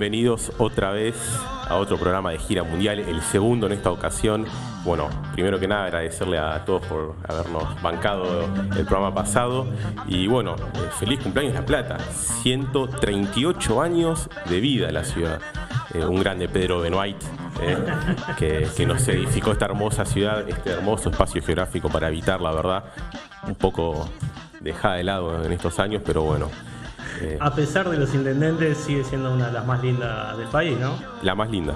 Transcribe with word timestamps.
Bienvenidos 0.00 0.50
otra 0.56 0.92
vez 0.92 1.14
a 1.68 1.76
otro 1.76 1.98
programa 1.98 2.30
de 2.30 2.38
gira 2.38 2.62
mundial, 2.62 3.00
el 3.00 3.20
segundo 3.20 3.66
en 3.66 3.72
esta 3.72 3.90
ocasión. 3.90 4.46
Bueno, 4.82 5.10
primero 5.34 5.60
que 5.60 5.68
nada 5.68 5.84
agradecerle 5.84 6.38
a 6.38 6.64
todos 6.64 6.86
por 6.86 7.16
habernos 7.28 7.82
bancado 7.82 8.44
el 8.78 8.86
programa 8.86 9.14
pasado 9.14 9.66
y 10.06 10.26
bueno, 10.26 10.56
eh, 10.56 10.88
feliz 10.98 11.20
cumpleaños 11.20 11.52
La 11.52 11.66
Plata, 11.66 11.98
138 11.98 13.82
años 13.82 14.30
de 14.48 14.60
vida 14.60 14.88
en 14.88 14.94
la 14.94 15.04
ciudad. 15.04 15.38
Eh, 15.92 16.02
un 16.02 16.18
grande 16.18 16.48
Pedro 16.48 16.80
Benoit 16.80 17.22
eh, 17.60 17.76
que, 18.38 18.68
que 18.74 18.86
nos 18.86 19.06
edificó 19.06 19.52
esta 19.52 19.66
hermosa 19.66 20.06
ciudad, 20.06 20.48
este 20.48 20.70
hermoso 20.70 21.10
espacio 21.10 21.42
geográfico 21.42 21.90
para 21.90 22.06
habitar, 22.06 22.40
la 22.40 22.52
verdad, 22.52 22.84
un 23.46 23.54
poco 23.54 24.08
dejada 24.60 24.94
de 24.94 25.04
lado 25.04 25.44
en 25.44 25.52
estos 25.52 25.78
años, 25.78 26.00
pero 26.02 26.22
bueno, 26.22 26.48
eh, 27.20 27.36
a 27.40 27.54
pesar 27.54 27.88
de 27.88 27.96
los 27.96 28.14
intendentes, 28.14 28.78
sigue 28.78 29.04
siendo 29.04 29.32
una 29.32 29.46
de 29.46 29.52
las 29.52 29.66
más 29.66 29.82
lindas 29.82 30.36
del 30.38 30.48
país, 30.48 30.78
¿no? 30.78 30.98
La 31.22 31.34
más 31.34 31.50
linda, 31.50 31.74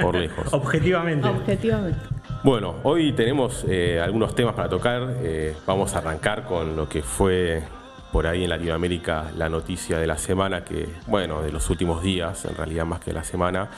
por 0.00 0.14
lejos. 0.14 0.46
Objetivamente. 0.52 1.28
Objetivamente. 1.28 2.00
Bueno, 2.42 2.76
hoy 2.82 3.12
tenemos 3.12 3.64
eh, 3.68 4.00
algunos 4.00 4.34
temas 4.34 4.54
para 4.54 4.68
tocar. 4.68 5.14
Eh, 5.20 5.54
vamos 5.66 5.94
a 5.94 5.98
arrancar 5.98 6.44
con 6.44 6.76
lo 6.76 6.88
que 6.88 7.02
fue 7.02 7.62
por 8.10 8.26
ahí 8.26 8.44
en 8.44 8.50
Latinoamérica 8.50 9.30
la 9.36 9.48
noticia 9.48 9.98
de 9.98 10.06
la 10.06 10.18
semana, 10.18 10.64
que, 10.64 10.88
bueno, 11.06 11.40
de 11.42 11.50
los 11.50 11.70
últimos 11.70 12.02
días, 12.02 12.44
en 12.44 12.54
realidad 12.54 12.84
más 12.84 13.00
que 13.00 13.12
la 13.12 13.24
semana, 13.24 13.68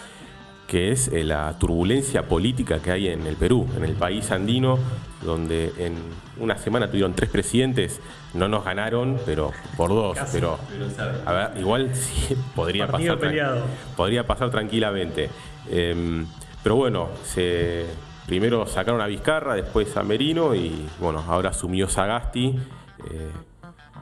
que 0.66 0.92
es 0.92 1.08
eh, 1.08 1.24
la 1.24 1.58
turbulencia 1.58 2.26
política 2.26 2.80
que 2.80 2.90
hay 2.90 3.08
en 3.08 3.26
el 3.26 3.36
Perú, 3.36 3.68
en 3.76 3.84
el 3.84 3.94
país 3.94 4.30
andino, 4.30 4.78
donde 5.22 5.72
en 5.78 5.96
una 6.38 6.56
semana 6.56 6.88
tuvieron 6.88 7.14
tres 7.14 7.30
presidentes, 7.30 8.00
no 8.32 8.48
nos 8.48 8.64
ganaron, 8.64 9.18
pero 9.26 9.52
por 9.76 9.90
dos, 9.90 10.18
pero 10.32 10.58
a 11.26 11.32
ver, 11.32 11.50
igual 11.58 11.90
sí 11.94 12.36
podría 12.54 12.86
pasar, 12.86 13.18
podría 13.96 14.26
pasar 14.26 14.50
tranquilamente. 14.50 15.30
Em, 15.70 16.26
pero 16.62 16.76
bueno, 16.76 17.08
se, 17.24 17.86
primero 18.26 18.66
sacaron 18.66 19.00
a 19.00 19.06
Vizcarra, 19.06 19.54
después 19.54 19.96
a 19.96 20.02
Merino 20.02 20.54
y 20.54 20.86
bueno, 20.98 21.22
ahora 21.28 21.50
asumió 21.50 21.88
Sagasti. 21.88 22.58
Eh, 23.10 23.30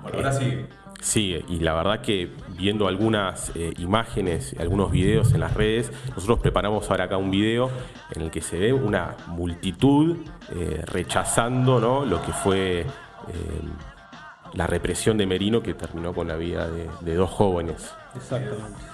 bueno, 0.02 0.18
ahora 0.18 0.32
sí 0.32 0.64
Sí, 1.02 1.36
y 1.48 1.58
la 1.58 1.74
verdad 1.74 2.00
que 2.00 2.30
viendo 2.50 2.86
algunas 2.86 3.50
eh, 3.56 3.74
imágenes, 3.78 4.54
algunos 4.56 4.92
videos 4.92 5.34
en 5.34 5.40
las 5.40 5.52
redes, 5.52 5.90
nosotros 6.10 6.38
preparamos 6.38 6.88
ahora 6.88 7.04
acá 7.04 7.16
un 7.16 7.32
video 7.32 7.70
en 8.14 8.22
el 8.22 8.30
que 8.30 8.40
se 8.40 8.56
ve 8.56 8.72
una 8.72 9.16
multitud 9.26 10.18
eh, 10.54 10.80
rechazando 10.86 11.80
¿no? 11.80 12.06
lo 12.06 12.22
que 12.22 12.32
fue 12.32 12.80
eh, 12.82 12.86
la 14.54 14.68
represión 14.68 15.18
de 15.18 15.26
Merino 15.26 15.60
que 15.60 15.74
terminó 15.74 16.14
con 16.14 16.28
la 16.28 16.36
vida 16.36 16.70
de, 16.70 16.88
de 17.00 17.14
dos 17.16 17.30
jóvenes. 17.30 17.92
Exactamente. 18.14 18.91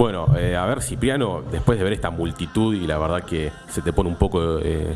Bueno, 0.00 0.34
eh, 0.34 0.56
a 0.56 0.64
ver, 0.64 0.80
Cipriano, 0.80 1.42
después 1.52 1.76
de 1.76 1.84
ver 1.84 1.92
esta 1.92 2.08
multitud 2.08 2.74
y 2.74 2.86
la 2.86 2.96
verdad 2.96 3.22
que 3.22 3.52
se 3.68 3.82
te 3.82 3.92
pone 3.92 4.08
un 4.08 4.16
poco, 4.16 4.58
eh, 4.58 4.94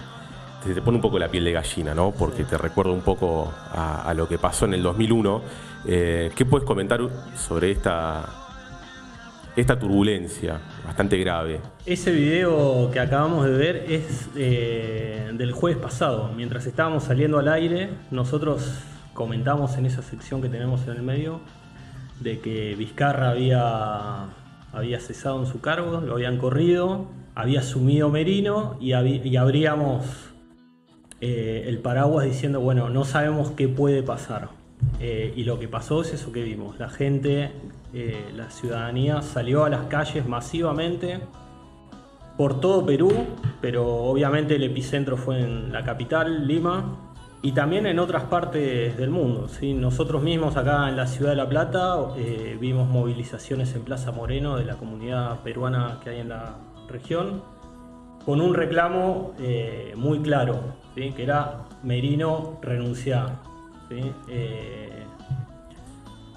se 0.65 0.72
te 0.72 0.81
pone 0.81 0.97
un 0.97 1.03
poco 1.03 1.19
la 1.19 1.28
piel 1.28 1.44
de 1.44 1.53
gallina, 1.53 1.94
¿no? 1.94 2.12
Porque 2.12 2.44
te 2.44 2.56
recuerda 2.56 2.92
un 2.92 3.03
poco 3.03 3.53
a, 3.70 4.14
lo 4.16 4.26
que 4.26 4.38
pasó 4.38 4.64
en 4.64 4.72
el 4.72 4.82
2001. 4.82 5.43
Eh, 5.87 6.31
¿Qué 6.34 6.47
puedes 6.47 6.66
comentar 6.66 7.00
sobre 7.37 7.72
esta, 7.72 8.25
esta 9.54 9.78
turbulencia 9.78 10.59
bastante 10.87 11.19
grave? 11.19 11.60
Ese 11.84 12.10
video 12.10 12.91
que 12.91 12.98
acabamos 12.98 13.44
de 13.44 13.53
ver 13.53 13.84
es 13.87 14.32
del 14.34 15.53
jueves 15.53 15.76
pasado. 15.82 16.31
Mientras 16.34 16.64
estábamos 16.64 17.04
saliendo 17.04 17.38
al 17.38 17.48
aire, 17.48 17.91
nosotros 18.10 18.78
comentamos 19.12 19.76
en 19.76 19.84
esa 19.84 20.00
sección 20.00 20.41
que 20.41 20.48
tenemos 20.48 20.88
en 20.88 20.94
el 20.94 21.03
medio 21.03 21.41
de 22.20 22.38
que 22.38 22.75
Vizcarra 22.75 23.28
había 23.28 24.31
había 24.75 25.01
cesado 25.01 25.41
en 25.41 25.47
su 25.47 25.61
cargo, 25.61 26.01
lo 26.01 26.15
habían 26.15 26.39
corrido, 26.39 27.07
había 27.35 27.61
asumido 27.61 28.09
Merino 28.11 28.77
y, 28.81 28.93
abríamos 28.93 30.05
eh, 31.21 31.65
el 31.67 31.79
paraguas 31.79 32.27
diciendo, 32.27 32.61
bueno, 32.61 32.91
no 32.91 33.05
sabemos 33.05 33.51
qué 33.53 33.69
puede 33.69 34.03
pasar. 34.03 34.49
Eh, 35.01 35.33
y 35.35 35.45
lo 35.45 35.59
que 35.59 35.69
pasó 35.69 36.03
es 36.03 36.12
eso 36.12 36.33
que 36.33 36.43
vimos. 36.43 36.79
La 36.79 36.89
gente, 36.89 37.53
eh, 37.93 38.31
la 38.37 38.51
ciudadanía 38.51 39.23
salió 39.23 39.65
a 39.65 39.71
las 39.71 39.87
calles 39.87 40.27
masivamente 40.27 41.21
por 42.37 42.61
todo 42.61 42.85
Perú, 42.85 43.12
pero 43.61 43.87
obviamente 43.87 44.56
el 44.56 44.65
epicentro 44.65 45.17
fue 45.17 45.41
en 45.41 45.73
la 45.73 45.85
capital, 45.85 46.47
Lima, 46.47 47.13
y 47.44 47.53
también 47.53 47.87
en 47.87 47.99
otras 47.99 48.22
partes 48.25 48.97
del 48.97 49.10
mundo. 49.10 49.49
¿sí? 49.49 49.75
Nosotros 49.75 50.22
mismos 50.22 50.56
acá 50.56 50.88
en 50.88 50.97
la 50.97 51.06
ciudad 51.06 51.32
de 51.32 51.37
La 51.37 51.47
Plata 51.47 51.99
eh, 52.16 52.56
vimos 52.59 52.88
movilizaciones 52.88 53.75
en 53.75 53.82
Plaza 53.82 54.12
Moreno 54.12 54.56
de 54.56 54.65
la 54.65 54.77
comunidad 54.77 55.41
peruana 55.41 56.00
que 56.03 56.09
hay 56.09 56.21
en 56.21 56.31
la 56.31 56.56
región, 56.88 57.43
con 58.25 58.41
un 58.41 58.55
reclamo 58.55 59.34
eh, 59.38 59.93
muy 59.94 60.21
claro, 60.21 60.59
que 60.94 61.12
era 61.19 61.66
Merino 61.82 62.59
renunciar. 62.62 63.43
Eh, 63.91 64.94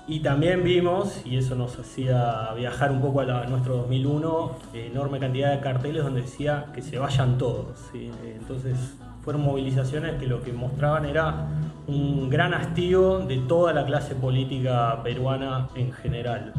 y 0.07 0.21
también 0.21 0.63
vimos, 0.63 1.21
y 1.25 1.37
eso 1.37 1.55
nos 1.55 1.77
hacía 1.77 2.53
viajar 2.55 2.91
un 2.91 3.01
poco 3.01 3.21
a, 3.21 3.45
nuestro 3.45 3.77
2001, 3.77 4.51
enorme 4.73 5.19
cantidad 5.19 5.51
de 5.51 5.59
carteles 5.59 6.03
donde 6.03 6.21
decía 6.21 6.67
que 6.73 6.81
se 6.81 6.97
vayan 6.97 7.37
todos. 7.37 7.77
Entonces 7.93 8.95
fueron 9.21 9.43
movilizaciones 9.43 10.15
que 10.15 10.25
lo 10.25 10.41
que 10.41 10.53
mostraban 10.53 11.05
era 11.05 11.47
un 11.87 12.29
gran 12.29 12.53
hastío 12.53 13.19
de 13.19 13.39
toda 13.39 13.73
la 13.73 13.85
clase 13.85 14.15
política 14.15 15.01
peruana 15.03 15.67
en 15.75 15.91
general. 15.91 16.53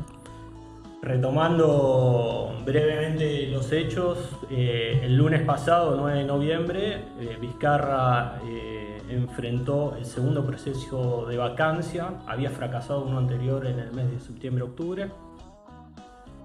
Retomando 1.00 2.54
brevemente 2.66 3.46
los 3.46 3.72
hechos, 3.72 4.18
eh, 4.50 5.00
el 5.04 5.16
lunes 5.16 5.40
pasado, 5.42 5.96
9 5.96 6.18
de 6.18 6.24
noviembre, 6.24 7.04
eh, 7.18 7.38
Vizcarra 7.40 8.40
eh, 8.44 8.87
enfrentó 9.08 9.96
el 9.96 10.04
segundo 10.04 10.44
proceso 10.44 11.26
de 11.26 11.36
vacancia, 11.36 12.14
había 12.26 12.50
fracasado 12.50 13.04
uno 13.04 13.18
anterior 13.18 13.66
en 13.66 13.78
el 13.78 13.92
mes 13.92 14.10
de 14.10 14.20
septiembre-octubre, 14.20 15.10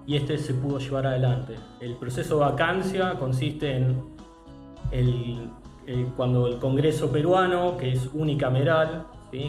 y 0.06 0.16
este 0.16 0.36
se 0.38 0.54
pudo 0.54 0.78
llevar 0.78 1.06
adelante. 1.06 1.56
El 1.80 1.96
proceso 1.96 2.38
de 2.38 2.44
vacancia 2.44 3.14
consiste 3.18 3.76
en 3.76 4.02
el 4.90 5.50
cuando 6.16 6.46
el 6.46 6.58
Congreso 6.58 7.10
peruano, 7.10 7.76
que 7.76 7.92
es 7.92 8.08
unicameral, 8.14 9.06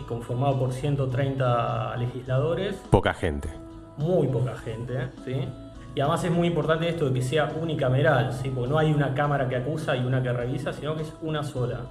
conformado 0.08 0.60
por 0.60 0.74
130 0.74 1.96
legisladores. 1.98 2.76
Poca 2.90 3.14
gente. 3.14 3.50
Muy 3.98 4.28
poca 4.28 4.56
gente, 4.58 5.10
¿sí? 5.24 5.48
Y 5.94 6.02
además 6.02 6.24
es 6.26 6.32
muy 6.32 6.48
importante 6.48 6.90
esto 6.90 7.06
de 7.06 7.14
que 7.14 7.22
sea 7.22 7.54
unicameral, 7.62 8.34
¿sí? 8.34 8.50
porque 8.50 8.70
no 8.70 8.78
hay 8.78 8.92
una 8.92 9.14
cámara 9.14 9.48
que 9.48 9.56
acusa 9.56 9.96
y 9.96 10.04
una 10.04 10.22
que 10.22 10.34
revisa, 10.34 10.74
sino 10.74 10.96
que 10.96 11.04
es 11.04 11.14
una 11.22 11.42
sola. 11.42 11.82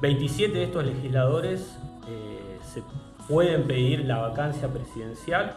27 0.00 0.56
de 0.56 0.64
estos 0.64 0.84
legisladores 0.84 1.78
eh, 2.08 2.58
se 2.62 2.82
pueden 3.28 3.64
pedir 3.64 4.04
la 4.04 4.18
vacancia 4.18 4.68
presidencial. 4.68 5.56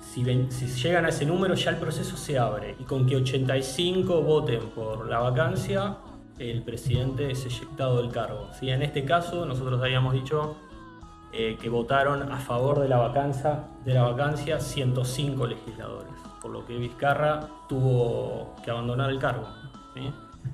Si, 0.00 0.24
si, 0.50 0.66
llegan 0.66 1.04
a 1.04 1.10
ese 1.10 1.26
número 1.26 1.54
ya 1.54 1.70
el 1.70 1.76
proceso 1.76 2.16
se 2.16 2.38
abre 2.38 2.74
y 2.78 2.84
con 2.84 3.06
que 3.06 3.16
85 3.16 4.22
voten 4.22 4.70
por 4.70 5.06
la 5.08 5.18
vacancia, 5.18 5.98
el 6.38 6.62
presidente 6.62 7.30
es 7.30 7.44
eyectado 7.44 8.00
del 8.00 8.10
cargo. 8.10 8.48
¿sí? 8.58 8.70
En 8.70 8.82
este 8.82 9.04
caso, 9.04 9.44
nosotros 9.44 9.80
habíamos 9.82 10.14
dicho 10.14 10.56
eh, 11.32 11.58
que 11.60 11.68
votaron 11.68 12.32
a 12.32 12.38
favor 12.38 12.80
de 12.80 12.88
la, 12.88 12.96
vacancia, 12.96 13.64
de 13.84 13.92
la 13.92 14.04
vacancia 14.04 14.60
105 14.60 15.46
legisladores, 15.46 16.12
por 16.40 16.50
lo 16.50 16.64
que 16.64 16.78
Vizcarra 16.78 17.48
tuvo 17.68 18.54
que 18.64 18.70
abandonar 18.70 19.10
el 19.10 19.18
cargo, 19.18 19.46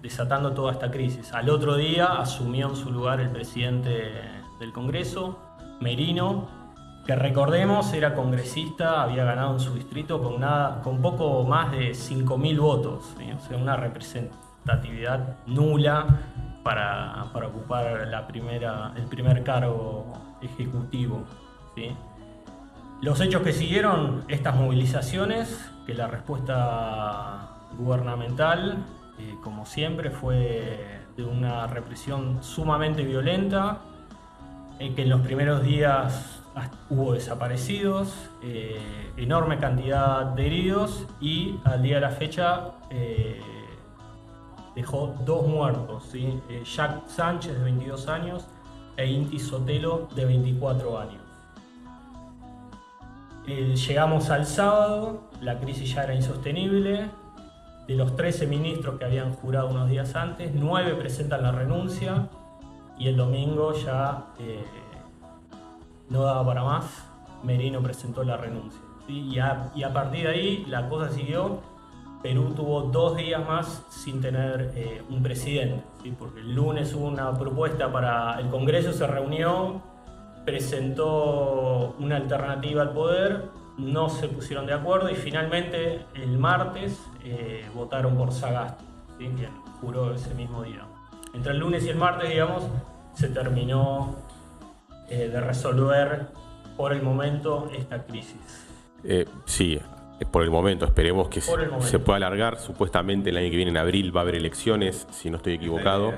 desatando 0.02 0.52
toda 0.52 0.72
esta 0.72 0.90
crisis. 0.90 1.32
Al 1.32 1.48
otro 1.50 1.76
día 1.76 2.20
asumió 2.20 2.68
en 2.68 2.76
su 2.76 2.90
lugar 2.90 3.20
el 3.20 3.30
presidente 3.30 4.12
del 4.60 4.72
Congreso, 4.72 5.38
Merino, 5.80 6.48
que 7.06 7.14
recordemos 7.14 7.92
era 7.92 8.14
congresista, 8.14 9.02
había 9.02 9.24
ganado 9.24 9.54
en 9.54 9.60
su 9.60 9.74
distrito 9.74 10.22
con, 10.22 10.40
nada, 10.40 10.80
con 10.82 11.02
poco 11.02 11.44
más 11.44 11.70
de 11.70 11.90
5.000 11.90 12.60
votos, 12.60 13.14
o 13.14 13.46
sea, 13.46 13.58
una 13.58 13.76
representatividad 13.76 15.36
nula 15.46 16.06
para, 16.62 17.24
ocupar 17.46 18.08
la 18.08 18.26
primera, 18.26 18.92
el 18.96 19.04
primer 19.04 19.44
cargo 19.44 20.12
ejecutivo. 20.40 21.24
Los 23.02 23.20
hechos 23.20 23.42
que 23.42 23.52
siguieron 23.52 24.24
estas 24.28 24.56
movilizaciones, 24.56 25.70
que 25.86 25.92
la 25.92 26.06
respuesta 26.06 27.50
gubernamental 27.76 28.78
eh, 29.18 29.36
como 29.42 29.64
siempre, 29.64 30.10
fue 30.10 31.00
de 31.16 31.24
una 31.24 31.66
represión 31.66 32.42
sumamente 32.42 33.04
violenta, 33.04 33.78
que 34.78 35.02
en 35.02 35.08
los 35.08 35.20
primeros 35.20 35.62
días 35.62 36.40
hubo 36.90 37.12
desaparecidos, 37.12 38.12
eh, 38.42 39.12
enorme 39.16 39.58
cantidad 39.58 40.24
de 40.26 40.46
heridos 40.46 41.06
y 41.20 41.60
al 41.64 41.82
día 41.82 41.96
de 41.96 42.00
la 42.00 42.10
fecha 42.10 42.72
eh, 42.90 43.40
dejó 44.74 45.14
dos 45.24 45.46
muertos, 45.46 46.12
Jack 46.64 47.06
Sánchez 47.06 47.56
de 47.56 47.64
22 47.64 48.08
años 48.08 48.46
e 48.96 49.06
Inti 49.06 49.38
Sotelo 49.38 50.08
de 50.14 50.24
24 50.26 50.98
años. 50.98 51.22
llegamos 53.46 54.30
al 54.30 54.44
sábado, 54.44 55.30
la 55.40 55.60
crisis 55.60 55.94
ya 55.94 56.02
era 56.02 56.14
insostenible, 56.14 57.10
de 57.86 57.94
los 57.94 58.16
13 58.16 58.46
ministros 58.46 58.98
que 58.98 59.04
habían 59.04 59.32
jurado 59.32 59.68
unos 59.68 59.88
días 59.88 60.14
antes, 60.16 60.52
9 60.54 60.94
presentan 60.94 61.42
la 61.42 61.52
renuncia 61.52 62.28
y 62.98 63.08
el 63.08 63.16
domingo 63.16 63.72
ya 63.74 64.26
eh, 64.38 64.64
no 66.08 66.22
daba 66.22 66.46
para 66.46 66.64
más, 66.64 67.04
Merino 67.42 67.82
presentó 67.82 68.24
la 68.24 68.36
renuncia. 68.36 68.80
Y, 69.06 69.38
a, 69.38 69.70
partir 69.92 70.24
de 70.24 70.28
ahí 70.28 70.64
la 70.66 70.88
cosa 70.88 71.10
siguió. 71.10 71.60
Perú 72.22 72.54
tuvo 72.56 72.84
dos 72.84 73.18
días 73.18 73.46
más 73.46 73.82
sin 73.90 74.22
tener 74.22 74.72
eh, 74.74 75.02
un 75.10 75.22
presidente, 75.22 75.84
porque 76.18 76.40
el 76.40 76.54
lunes 76.54 76.94
hubo 76.94 77.06
una 77.06 77.36
propuesta 77.36 77.92
para 77.92 78.40
el 78.40 78.48
Congreso, 78.48 78.94
se 78.94 79.06
reunió, 79.06 79.82
presentó 80.46 81.94
una 81.98 82.16
alternativa 82.16 82.80
al 82.80 82.92
poder, 82.94 83.44
no 83.76 84.08
se 84.08 84.28
pusieron 84.28 84.64
de 84.64 84.72
acuerdo 84.72 85.10
y 85.10 85.16
finalmente 85.16 86.06
el 86.14 86.38
martes 86.38 86.98
eh, 87.24 87.64
votaron 87.74 88.16
por 88.16 88.32
Sagasti, 88.32 88.84
quien 89.18 89.36
juró 89.80 90.14
ese 90.14 90.34
mismo 90.34 90.62
día. 90.62 90.86
Entre 91.32 91.52
el 91.52 91.58
lunes 91.58 91.84
y 91.84 91.88
el 91.88 91.96
martes, 91.96 92.30
digamos, 92.30 92.64
se 93.14 93.28
terminó 93.28 94.16
eh, 95.08 95.28
de 95.28 95.40
resolver 95.40 96.28
por 96.76 96.92
el 96.92 97.02
momento 97.02 97.70
esta 97.76 98.04
crisis. 98.04 98.66
Eh, 99.02 99.26
sí, 99.44 99.80
por 100.30 100.42
el 100.42 100.50
momento, 100.50 100.84
esperemos 100.84 101.28
que 101.28 101.40
se, 101.40 101.98
pueda 101.98 102.16
alargar. 102.16 102.58
Supuestamente 102.58 103.30
el 103.30 103.36
año 103.36 103.50
que 103.50 103.56
viene, 103.56 103.70
en 103.70 103.76
abril, 103.76 104.14
va 104.14 104.20
a 104.20 104.22
haber 104.22 104.36
elecciones, 104.36 105.06
si 105.10 105.30
no 105.30 105.38
estoy 105.38 105.54
equivocado. 105.54 106.14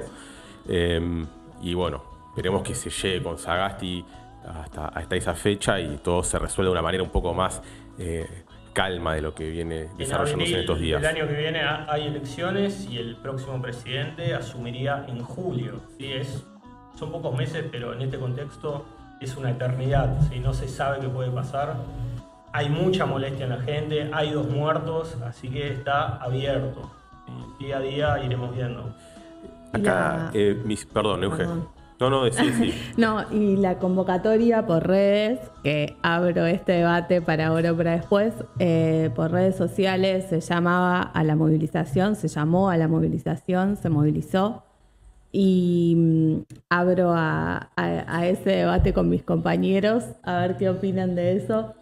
y 1.63 1.75
bueno, 1.75 2.03
esperemos 2.31 2.63
que 2.63 2.75
se 2.75 2.91
llegue 2.91 3.23
con 3.23 3.39
Sagasti 3.39 4.05
hasta, 4.47 4.89
hasta 4.89 5.17
esa 5.17 5.35
fecha 5.35 5.81
y 5.81 5.97
todo 5.99 6.23
se 6.23 6.39
resuelva 6.39 6.71
de 6.71 6.73
una 6.73 6.83
manera 6.83 7.03
un 7.03 7.11
poco 7.11 7.35
más 7.35 7.63
eh, 7.99 8.45
calma 8.77 9.15
de 9.15 9.23
lo 9.23 9.35
que 9.35 9.49
viene 9.49 9.89
desarrollándose 9.97 10.53
en, 10.53 10.61
estos 10.61 10.79
días. 10.79 11.01
El 11.01 11.09
año 11.09 11.27
que 11.27 11.35
viene 11.35 11.63
hay 11.63 12.09
elecciones 12.09 12.87
y 12.91 12.99
el 12.99 13.17
próximo 13.17 13.61
presidente 13.63 14.35
asumiría 14.35 15.07
en 15.09 15.23
julio. 15.23 15.81
¿sí? 15.97 16.13
Es, 16.13 16.45
son 16.95 17.11
pocos 17.11 17.35
meses, 17.35 17.65
pero 17.73 17.95
en 17.95 18.03
este 18.03 18.19
contexto 18.19 18.85
es 19.19 19.35
una 19.35 19.53
eternidad. 19.53 20.21
si 20.29 20.41
No 20.41 20.53
se 20.53 20.69
sabe 20.69 21.01
qué 21.01 21.09
puede 21.09 21.31
pasar. 21.31 21.77
Hay 22.53 22.69
mucha 22.69 23.07
molestia 23.07 23.45
en 23.45 23.51
la 23.51 23.63
gente, 23.63 24.11
hay 24.13 24.33
dos 24.33 24.47
muertos, 24.47 25.17
así 25.25 25.49
que 25.49 25.73
está 25.73 26.17
abierto. 26.17 26.91
Día 27.59 27.79
a 27.79 27.81
día 27.81 28.25
iremos 28.25 28.55
viendo. 28.55 28.95
Acá, 29.73 30.31
eh, 30.35 30.61
mis, 30.65 30.85
perdón, 30.85 31.25
Eugenio. 31.25 31.71
No, 31.99 32.11
no, 32.11 32.31
sí, 32.31 32.53
sí. 32.53 32.75
no, 32.99 33.25
y 33.33 33.57
la 33.57 33.79
convocatoria 33.79 34.67
por 34.67 34.87
redes, 34.87 35.41
que 35.63 35.97
abro 36.03 36.45
este 36.45 36.73
debate 36.73 37.23
para 37.23 37.47
ahora 37.47 37.73
o 37.73 37.77
para 37.77 37.93
después, 37.93 38.35
eh, 38.59 39.11
por 39.15 39.31
redes 39.31 39.57
sociales 39.57 40.27
se 40.29 40.41
llamaba 40.41 41.01
a 41.01 41.25
la 41.25 41.37
movilización, 41.37 42.15
se 42.15 42.29
llamó 42.29 42.69
a 42.69 42.77
la 42.77 42.87
movilización, 42.87 43.77
se 43.77 43.89
movilizó. 43.89 44.63
Y 45.33 45.95
mm, 45.97 46.55
abro 46.69 47.13
a, 47.15 47.71
ese 48.25 48.51
debate 48.51 48.93
con 48.93 49.09
mis 49.09 49.23
compañeros, 49.23 50.05
a 50.23 50.41
ver 50.41 50.57
qué 50.59 50.69
opinan 50.69 51.15
de 51.15 51.37
eso. 51.37 51.75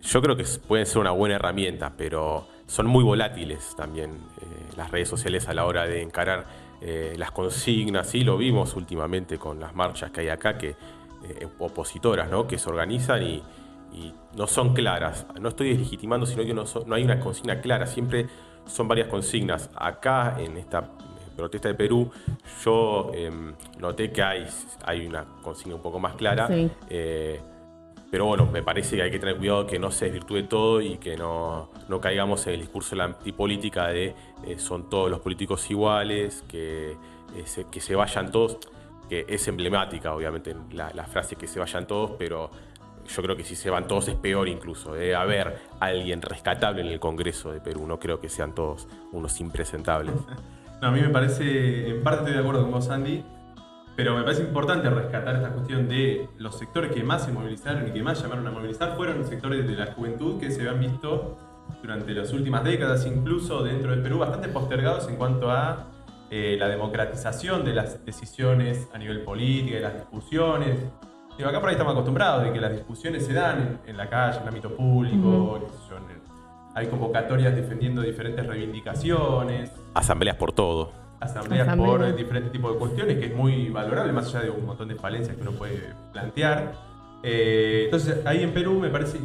Yo 0.00 0.22
creo 0.22 0.36
que 0.36 0.44
pueden 0.66 0.86
ser 0.86 0.98
una 0.98 1.10
buena 1.10 1.34
herramienta, 1.34 1.92
pero 1.96 2.46
son 2.66 2.86
muy 2.86 3.04
volátiles 3.04 3.74
también 3.76 4.12
eh, 4.12 4.44
las 4.76 4.90
redes 4.90 5.08
sociales 5.08 5.48
a 5.48 5.54
la 5.54 5.66
hora 5.66 5.86
de 5.86 6.02
encarar 6.02 6.46
eh, 6.80 7.14
las 7.16 7.30
consignas, 7.30 8.08
sí 8.08 8.22
lo 8.22 8.36
vimos 8.36 8.74
últimamente 8.76 9.38
con 9.38 9.58
las 9.58 9.74
marchas 9.74 10.10
que 10.10 10.20
hay 10.22 10.28
acá, 10.28 10.58
que 10.58 10.70
eh, 10.70 11.48
opositoras, 11.58 12.30
¿no? 12.30 12.46
que 12.46 12.58
se 12.58 12.68
organizan 12.68 13.22
y, 13.22 13.42
no 14.36 14.46
son 14.46 14.74
claras. 14.74 15.26
No 15.40 15.48
estoy 15.48 15.74
legitimando, 15.74 16.26
sino 16.26 16.44
que 16.44 16.52
no, 16.52 16.64
no, 16.84 16.94
hay 16.94 17.02
una 17.02 17.18
consigna 17.18 17.62
clara, 17.62 17.86
siempre 17.86 18.26
son 18.66 18.88
varias 18.88 19.08
consignas. 19.08 19.70
Acá 19.74 20.36
en 20.38 20.58
esta 20.58 20.80
eh, 20.80 20.82
protesta 21.34 21.68
de 21.68 21.74
Perú, 21.74 22.10
yo 22.62 23.10
em, 23.14 23.54
noté 23.78 24.12
que 24.12 24.22
hay, 24.22 24.46
hay 24.84 25.06
una 25.06 25.24
consigna 25.42 25.76
un 25.76 25.80
poco 25.80 25.98
más 25.98 26.14
clara. 26.14 26.46
Pero 28.10 28.26
bueno, 28.26 28.46
me 28.46 28.62
parece 28.62 28.96
que 28.96 29.02
hay 29.02 29.10
que 29.10 29.18
tener 29.18 29.36
cuidado 29.36 29.66
que 29.66 29.78
no 29.78 29.90
se 29.90 30.06
desvirtúe 30.06 30.44
todo 30.44 30.80
y 30.80 30.98
que 30.98 31.16
no, 31.16 31.70
caigamos 32.00 32.46
en 32.46 32.54
el 32.54 32.60
discurso 32.60 32.90
de 32.90 32.96
la 32.96 33.04
antipolítica 33.04 33.88
de 33.88 34.14
eh, 34.44 34.58
son 34.58 34.88
todos 34.88 35.10
los 35.10 35.20
políticos 35.20 35.68
iguales, 35.70 36.44
que, 36.48 36.92
eh, 36.92 36.96
se, 37.44 37.64
que 37.64 37.80
se 37.80 37.96
vayan 37.96 38.30
todos, 38.30 38.58
que 39.08 39.26
es 39.28 39.48
emblemática 39.48 40.14
obviamente 40.14 40.54
la, 40.72 41.04
frase 41.04 41.36
que 41.36 41.46
se 41.46 41.58
vayan 41.58 41.86
todos, 41.86 42.12
pero 42.18 42.50
yo 43.06 43.22
creo 43.22 43.36
que 43.36 43.44
si 43.44 43.56
se 43.56 43.70
van 43.70 43.88
todos 43.88 44.08
es 44.08 44.14
peor 44.14 44.48
incluso. 44.48 44.94
Debe 44.94 45.14
haber 45.14 45.58
alguien 45.80 46.22
rescatable 46.22 46.82
en 46.82 46.88
el 46.88 47.00
Congreso 47.00 47.50
de 47.50 47.60
Perú, 47.60 47.86
no 47.86 47.98
creo 47.98 48.20
que 48.20 48.28
sean 48.28 48.54
todos 48.54 48.88
unos 49.12 49.40
impresentables. 49.40 50.14
No, 50.78 50.88
a 50.88 50.90
mí 50.90 51.00
me 51.00 51.08
parece, 51.08 51.88
en 51.88 52.02
parte 52.02 52.18
estoy 52.18 52.34
de 52.34 52.40
acuerdo 52.40 52.60
con 52.60 52.72
vos, 52.72 52.90
Andy, 52.90 53.24
pero 53.96 54.14
me 54.14 54.22
parece 54.22 54.42
importante 54.42 54.90
rescatar 54.90 55.36
esta 55.36 55.48
cuestión 55.48 55.88
de 55.88 56.28
los 56.36 56.58
sectores 56.58 56.92
que 56.92 57.02
más 57.02 57.24
se 57.24 57.32
movilizaron 57.32 57.88
y 57.88 57.92
que 57.92 58.02
más 58.02 58.22
llamaron 58.22 58.46
a 58.46 58.50
movilizar 58.50 58.94
fueron 58.94 59.20
los 59.20 59.28
sectores 59.28 59.66
de 59.66 59.74
la 59.74 59.86
juventud 59.94 60.38
que 60.38 60.50
se 60.50 60.68
han 60.68 60.78
visto 60.78 61.38
durante 61.80 62.12
las 62.12 62.30
últimas 62.32 62.62
décadas, 62.62 63.06
incluso 63.06 63.62
dentro 63.62 63.90
del 63.90 64.02
Perú, 64.02 64.18
bastante 64.18 64.48
postergados 64.48 65.08
en 65.08 65.16
cuanto 65.16 65.50
a 65.50 65.86
eh, 66.30 66.56
la 66.58 66.68
democratización 66.68 67.64
de 67.64 67.74
las 67.74 68.04
decisiones 68.04 68.86
a 68.92 68.98
nivel 68.98 69.22
político, 69.22 69.76
de 69.76 69.80
las 69.80 69.94
discusiones. 69.94 70.78
Digo, 71.38 71.48
acá 71.48 71.60
por 71.60 71.70
ahí 71.70 71.74
estamos 71.74 71.92
acostumbrados 71.92 72.44
de 72.44 72.52
que 72.52 72.60
las 72.60 72.72
discusiones 72.72 73.24
se 73.24 73.32
dan 73.32 73.80
en, 73.86 73.96
la 73.96 74.10
calle, 74.10 74.36
en 74.36 74.42
el 74.42 74.48
ámbito 74.48 74.76
público, 74.76 75.58
hay 76.74 76.88
convocatorias 76.88 77.56
defendiendo 77.56 78.02
diferentes 78.02 78.46
reivindicaciones. 78.46 79.72
Asambleas 79.94 80.36
por 80.36 80.52
todo 80.52 81.05
asambleas 81.20 81.76
por 81.76 82.14
diferentes 82.14 82.52
tipos 82.52 82.72
de 82.72 82.78
cuestiones, 82.78 83.18
que 83.18 83.26
es 83.26 83.34
muy 83.34 83.70
valorable, 83.70 84.12
más 84.12 84.28
allá 84.28 84.44
de 84.44 84.50
un 84.50 84.66
montón 84.66 84.88
de 84.88 84.94
falencias 84.94 85.36
que 85.36 85.42
uno 85.42 85.52
puede 85.52 85.94
plantear. 86.12 86.74
Eh, 87.22 87.82
entonces, 87.84 88.24
ahí 88.26 88.42
en 88.42 88.52
Perú 88.52 88.78
me 88.78 88.90
parece, 88.90 89.18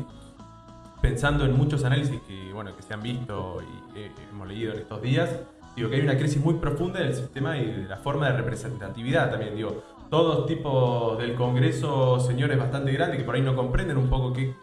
pensando 1.01 1.45
en 1.45 1.53
muchos 1.53 1.83
análisis 1.83 2.19
que, 2.27 2.51
bueno, 2.53 2.75
que 2.75 2.81
se 2.81 2.93
han 2.93 3.01
visto 3.01 3.61
y 3.95 3.99
eh, 3.99 4.11
hemos 4.31 4.47
leído 4.47 4.73
en 4.73 4.79
estos 4.79 5.01
días, 5.01 5.29
digo 5.75 5.89
que 5.89 5.97
hay 5.97 6.01
una 6.01 6.17
crisis 6.17 6.43
muy 6.43 6.55
profunda 6.55 6.99
del 6.99 7.13
sistema 7.13 7.57
y 7.57 7.65
de 7.65 7.87
la 7.87 7.97
forma 7.97 8.29
de 8.29 8.37
representatividad 8.37 9.31
también. 9.31 9.55
Digo, 9.55 9.83
todos 10.09 10.45
tipos 10.45 11.17
del 11.17 11.35
Congreso, 11.35 12.19
señores 12.19 12.57
bastante 12.57 12.91
grandes 12.91 13.19
que 13.19 13.23
por 13.23 13.35
ahí 13.35 13.41
no 13.41 13.55
comprenden 13.55 13.97
un 13.97 14.09
poco 14.09 14.33
qué 14.33 14.53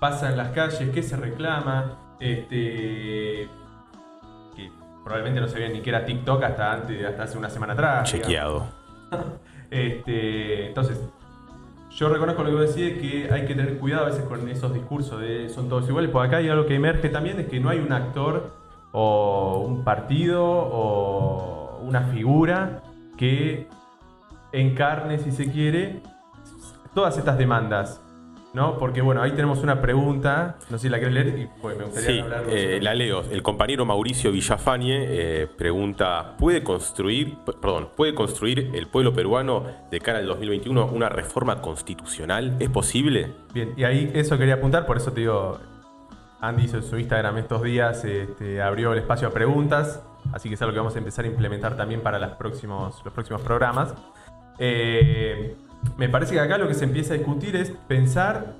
pasa 0.00 0.30
en 0.30 0.36
las 0.36 0.50
calles, 0.50 0.90
qué 0.90 1.02
se 1.02 1.16
reclama. 1.16 2.16
Este, 2.20 3.48
probablemente 5.04 5.40
no 5.40 5.48
sabían 5.48 5.72
ni 5.74 5.82
qué 5.82 5.90
era 5.90 6.04
TikTok 6.04 6.42
hasta 6.42 6.72
antes, 6.72 7.04
hasta 7.04 7.24
hace 7.24 7.38
una 7.38 7.50
semana 7.50 7.74
atrás. 7.74 8.10
Chequeado. 8.10 8.66
este, 9.70 10.68
entonces, 10.68 10.98
yo 11.90 12.08
reconozco 12.08 12.42
lo 12.42 12.50
que 12.50 12.56
vos 12.56 12.74
decís, 12.74 13.00
que 13.00 13.32
hay 13.32 13.46
que 13.46 13.54
tener 13.54 13.78
cuidado 13.78 14.06
a 14.06 14.08
veces 14.08 14.24
con 14.24 14.48
esos 14.48 14.72
discursos 14.72 15.20
de 15.20 15.48
son 15.50 15.68
todos 15.68 15.88
iguales, 15.88 16.10
porque 16.10 16.28
acá 16.28 16.36
hay 16.38 16.48
algo 16.48 16.66
que 16.66 16.74
emerge 16.74 17.10
también, 17.10 17.38
es 17.38 17.46
que 17.46 17.60
no 17.60 17.68
hay 17.68 17.78
un 17.78 17.92
actor 17.92 18.50
o 18.92 19.64
un 19.68 19.84
partido 19.84 20.42
o 20.44 21.80
una 21.82 22.02
figura 22.04 22.82
que 23.16 23.68
encarne, 24.52 25.18
si 25.18 25.30
se 25.30 25.50
quiere, 25.50 26.00
todas 26.94 27.18
estas 27.18 27.36
demandas. 27.36 28.00
¿No? 28.54 28.78
Porque 28.78 29.02
bueno, 29.02 29.20
ahí 29.20 29.32
tenemos 29.32 29.62
una 29.62 29.82
pregunta, 29.82 30.56
no 30.70 30.78
sé 30.78 30.84
si 30.84 30.88
la 30.88 31.00
querés 31.00 31.14
leer 31.14 31.38
y 31.38 31.48
pues, 31.60 31.76
me 31.76 31.84
gustaría 31.84 32.08
sí, 32.08 32.20
hablar 32.20 32.44
eh, 32.48 32.78
la 32.80 32.94
leo. 32.94 33.22
El 33.30 33.42
compañero 33.42 33.84
Mauricio 33.84 34.30
Villafañe 34.30 35.04
eh, 35.08 35.46
pregunta, 35.46 36.36
¿puede 36.38 36.62
construir, 36.62 37.36
perdón, 37.60 37.90
¿puede 37.96 38.14
construir 38.14 38.70
el 38.72 38.86
pueblo 38.86 39.12
peruano 39.12 39.64
de 39.90 40.00
cara 40.00 40.20
al 40.20 40.26
2021 40.26 40.86
una 40.86 41.08
reforma 41.08 41.60
constitucional? 41.60 42.56
¿Es 42.60 42.70
posible? 42.70 43.32
Bien, 43.52 43.74
y 43.76 43.82
ahí 43.82 44.12
eso 44.14 44.38
quería 44.38 44.54
apuntar, 44.54 44.86
por 44.86 44.98
eso 44.98 45.12
te 45.12 45.22
digo, 45.22 45.58
Andy 46.40 46.64
hizo 46.64 46.80
su 46.80 46.96
Instagram 46.96 47.38
estos 47.38 47.60
días, 47.62 48.04
este, 48.04 48.62
abrió 48.62 48.92
el 48.92 49.00
espacio 49.00 49.26
a 49.26 49.32
preguntas, 49.32 50.00
así 50.32 50.48
que 50.48 50.54
es 50.54 50.62
algo 50.62 50.72
que 50.72 50.78
vamos 50.78 50.94
a 50.94 50.98
empezar 50.98 51.24
a 51.24 51.28
implementar 51.28 51.76
también 51.76 52.02
para 52.02 52.20
los 52.20 52.32
próximos, 52.32 53.02
los 53.04 53.12
próximos 53.12 53.42
programas. 53.42 53.94
Eh, 54.60 55.56
me 55.96 56.08
parece 56.08 56.34
que 56.34 56.40
acá 56.40 56.58
lo 56.58 56.68
que 56.68 56.74
se 56.74 56.84
empieza 56.84 57.14
a 57.14 57.16
discutir 57.16 57.56
es 57.56 57.70
pensar 57.70 58.54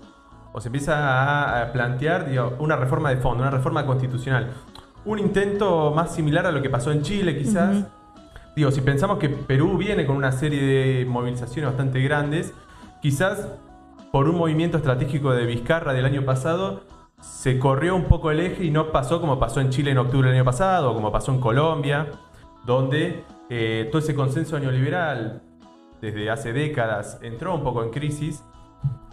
o 0.53 0.61
se 0.61 0.69
empieza 0.69 1.63
a 1.63 1.73
plantear 1.73 2.31
una 2.61 2.77
reforma 2.77 3.11
de 3.11 3.17
fondo, 3.17 3.43
una 3.43 3.51
reforma 3.51 3.85
constitucional. 3.87 4.53
un 5.05 5.19
intento 5.19 5.93
más 5.95 6.15
similar 6.15 6.47
a 6.47 6.53
lo 6.53 6.63
que 6.63 6.71
pasó 6.71 6.91
en 6.91 7.03
Chile, 7.03 7.37
quizás. 7.37 7.85
Digo, 8.57 8.71
si 8.71 8.81
pensamos 8.81 9.19
que 9.19 9.29
Perú 9.29 9.77
viene 9.77 10.07
con 10.07 10.17
una 10.17 10.33
serie 10.33 10.63
de 10.63 11.05
movilizaciones 11.05 11.71
bastante 11.71 12.01
grandes, 12.01 12.55
quizás 13.03 13.49
por 14.13 14.29
un 14.29 14.37
movimiento 14.37 14.77
estratégico 14.77 15.33
de 15.33 15.45
Vizcarra 15.45 15.93
del 15.93 16.05
año 16.05 16.25
pasado, 16.25 16.85
se 17.21 17.59
corrió 17.59 17.97
un 17.97 18.05
poco 18.05 18.31
el 18.31 18.41
eje 18.41 18.65
y 18.65 18.71
no 18.71 18.93
pasó 18.93 19.21
como 19.21 19.41
pasó 19.41 19.61
en 19.61 19.71
Chile 19.71 19.91
en 19.91 19.99
octubre 19.99 20.29
del 20.29 20.39
año 20.39 20.45
pasado, 20.45 20.93
o 20.93 20.95
como 20.95 21.11
pasó 21.11 21.33
en 21.33 21.41
Colombia, 21.41 22.07
donde 22.65 23.25
eh, 23.51 23.89
todo 23.91 23.99
ese 23.99 24.15
consenso 24.15 24.59
neoliberal 24.59 25.43
desde 26.05 26.31
hace 26.31 26.53
décadas 26.53 27.19
entró 27.23 27.55
un 27.55 27.63
poco 27.63 27.83
en 27.83 27.91
crisis. 27.91 28.45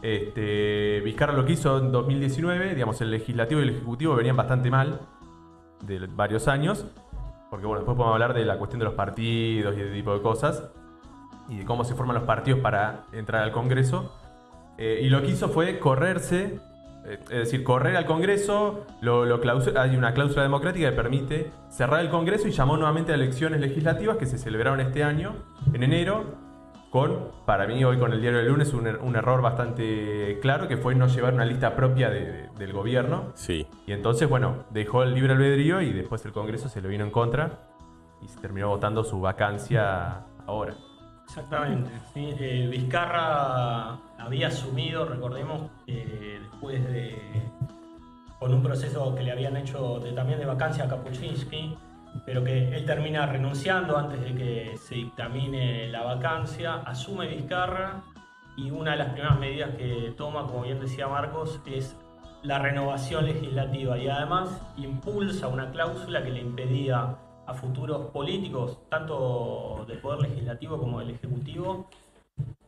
Este, 0.02 1.02
Vizcarra 1.02 1.34
lo 1.34 1.46
que 1.46 1.54
hizo 1.54 1.78
en 1.78 1.92
2019, 1.92 2.74
digamos, 2.74 3.00
el 3.02 3.12
legislativo 3.12 3.62
y 3.62 3.64
el 3.64 3.70
ejecutivo 3.70 4.16
venían 4.16 4.36
bastante 4.36 4.70
mal 4.70 5.00
de 5.82 6.08
varios 6.08 6.48
años, 6.48 6.86
porque 7.50 7.66
bueno, 7.66 7.80
después 7.80 7.96
podemos 7.96 8.14
hablar 8.14 8.34
de 8.34 8.46
la 8.46 8.58
cuestión 8.58 8.80
de 8.80 8.86
los 8.86 8.94
partidos 8.94 9.78
y 9.78 9.82
ese 9.82 9.94
tipo 9.94 10.14
de 10.14 10.22
cosas, 10.22 10.70
y 11.50 11.60
de 11.60 11.66
cómo 11.66 11.84
se 11.84 11.96
forman 11.96 12.16
los 12.16 12.26
partidos 12.26 12.60
para 12.60 13.06
entrar 13.14 13.44
al 13.44 13.52
Congreso. 13.52 14.14
Eh, 14.78 15.02
y 15.04 15.10
lo 15.10 15.22
que 15.22 15.30
hizo 15.30 15.50
fue 15.50 15.80
correrse 15.80 16.60
eh, 17.06 17.18
es 17.24 17.30
decir, 17.30 17.64
correr 17.64 17.96
al 17.96 18.06
Congreso, 18.06 18.86
hay 19.76 19.96
una 19.96 20.14
cláusula 20.14 20.44
democrática 20.44 20.90
que 20.90 20.96
permite 20.96 21.52
cerrar 21.70 22.02
el 22.02 22.10
Congreso 22.10 22.48
y 22.48 22.52
llamó 22.52 22.78
nuevamente 22.78 23.12
a 23.12 23.16
elecciones 23.16 23.60
legislativas 23.60 24.18
que 24.18 24.26
se 24.26 24.38
celebraron 24.38 24.80
este 24.80 25.04
año, 25.04 25.36
en 25.74 25.84
enero, 25.84 26.50
con, 26.92 27.30
para 27.46 27.66
mí 27.68 27.84
hoy 27.86 27.98
con 27.98 28.12
el 28.12 28.22
diario 28.22 28.40
del 28.40 28.50
lunes, 28.50 28.74
un, 28.74 28.86
er, 28.86 29.00
error 29.16 29.42
bastante 29.42 30.38
claro 30.42 30.68
que 30.68 30.76
fue 30.76 30.94
no 30.94 31.08
llevar 31.08 31.34
una 31.34 31.46
lista 31.46 31.74
propia 31.74 32.10
del 32.10 32.74
gobierno. 32.74 33.32
Sí. 33.34 33.66
Y 33.88 33.94
entonces, 33.94 34.28
bueno, 34.28 34.66
dejó 34.72 35.04
el 35.04 35.16
libre 35.16 35.32
albedrío 35.32 35.82
y 35.82 35.94
después 35.94 36.24
el 36.26 36.34
Congreso 36.34 36.68
se 36.68 36.82
lo 36.82 36.90
vino 36.90 37.06
en 37.06 37.12
contra 37.12 37.60
y 38.22 38.28
se 38.28 38.40
terminó 38.42 38.68
votando 38.68 39.06
su 39.06 39.22
vacancia 39.22 40.26
ahora. 40.46 40.76
Exactamente. 41.24 41.90
Eh, 42.14 42.68
Vizcarra 42.70 43.98
había 44.20 44.48
asumido, 44.48 45.06
recordemos, 45.06 45.72
eh, 45.88 46.42
después 46.42 46.86
de. 46.92 47.22
con 48.38 48.54
un 48.54 48.62
proceso 48.62 49.16
que 49.16 49.24
le 49.24 49.32
habían 49.32 49.56
hecho 49.56 50.02
también 50.14 50.40
de 50.40 50.46
vacancia 50.46 50.84
a 50.84 50.90
Kapuczynski, 50.90 51.78
pero 52.25 52.44
que 52.44 52.75
él 52.75 52.86
termina 52.86 53.25
renunciando 53.25 53.98
antes 53.98 54.22
de 54.22 54.36
que 54.36 54.77
se 54.77 54.96
dictamine 54.96 55.88
la 55.88 56.03
vacancia, 56.03 56.75
asume 56.86 57.27
Vizcarra 57.27 58.03
y 58.58 58.70
una 58.70 58.91
de 58.91 58.98
las 58.98 59.10
primeras 59.10 59.39
medidas 59.39 59.75
que 59.75 60.13
toma, 60.18 60.46
como 60.46 60.63
bien 60.63 60.80
decía 60.80 61.08
Marcos, 61.08 61.60
es 61.65 61.96
la 62.44 62.60
renovación 62.60 63.25
legislativa 63.25 63.98
y 63.98 64.08
además 64.08 64.62
impulsa 64.77 65.48
una 65.48 65.72
cláusula 65.72 66.24
que 66.24 66.32
le 66.32 66.41
impedía 66.41 67.18
a 67.46 67.53
futuros 67.53 68.08
políticos, 68.08 68.80
tanto 68.89 69.86
del 69.88 70.00
Poder 70.00 70.22
Legislativo 70.22 70.80
como 70.80 71.00
del 71.00 71.12
Ejecutivo, 71.12 71.89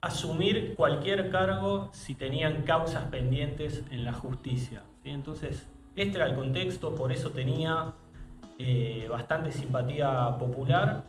asumir 0.01 0.75
cualquier 0.75 1.31
cargo 1.31 1.89
si 1.93 2.15
tenían 2.15 2.63
causas 2.63 3.05
pendientes 3.05 3.83
en 3.91 4.03
la 4.03 4.13
justicia. 4.13 4.83
Entonces, 5.03 5.67
este 5.95 6.17
era 6.17 6.27
el 6.27 6.35
contexto, 6.35 6.95
por 6.95 7.11
eso 7.11 7.29
tenía 7.31 7.93
eh, 8.59 9.07
bastante 9.09 9.51
simpatía 9.51 10.37
popular, 10.37 11.03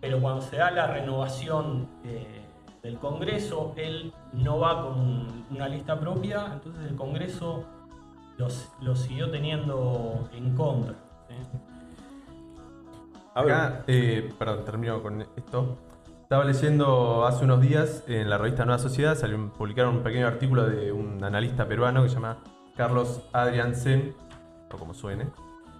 pero 0.00 0.20
cuando 0.20 0.42
se 0.42 0.56
da 0.56 0.70
la 0.70 0.86
renovación 0.86 1.88
eh, 2.04 2.42
del 2.82 2.98
Congreso, 2.98 3.74
él 3.76 4.12
no 4.32 4.58
va 4.58 4.82
con 4.82 5.44
una 5.50 5.68
lista 5.68 5.98
propia, 5.98 6.50
entonces 6.52 6.88
el 6.88 6.96
Congreso 6.96 7.64
lo 8.80 8.94
siguió 8.96 9.30
teniendo 9.30 10.28
en 10.32 10.54
contra. 10.54 10.94
Acá, 13.34 13.84
eh, 13.86 14.32
perdón, 14.38 14.64
termino 14.64 15.02
con 15.02 15.20
esto. 15.20 15.76
Estaba 16.22 16.44
leyendo 16.44 17.26
hace 17.26 17.44
unos 17.44 17.60
días 17.60 18.02
en 18.08 18.30
la 18.30 18.38
revista 18.38 18.64
Nueva 18.64 18.78
Sociedad, 18.78 19.14
salió, 19.14 19.52
publicaron 19.52 19.96
un 19.96 20.02
pequeño 20.02 20.26
artículo 20.26 20.66
de 20.66 20.90
un 20.90 21.22
analista 21.22 21.68
peruano 21.68 22.02
que 22.02 22.08
se 22.08 22.14
llama 22.14 22.38
Carlos 22.76 23.20
Adrián 23.32 23.74
Sen, 23.74 24.14
o 24.72 24.76
como 24.78 24.94
suene, 24.94 25.26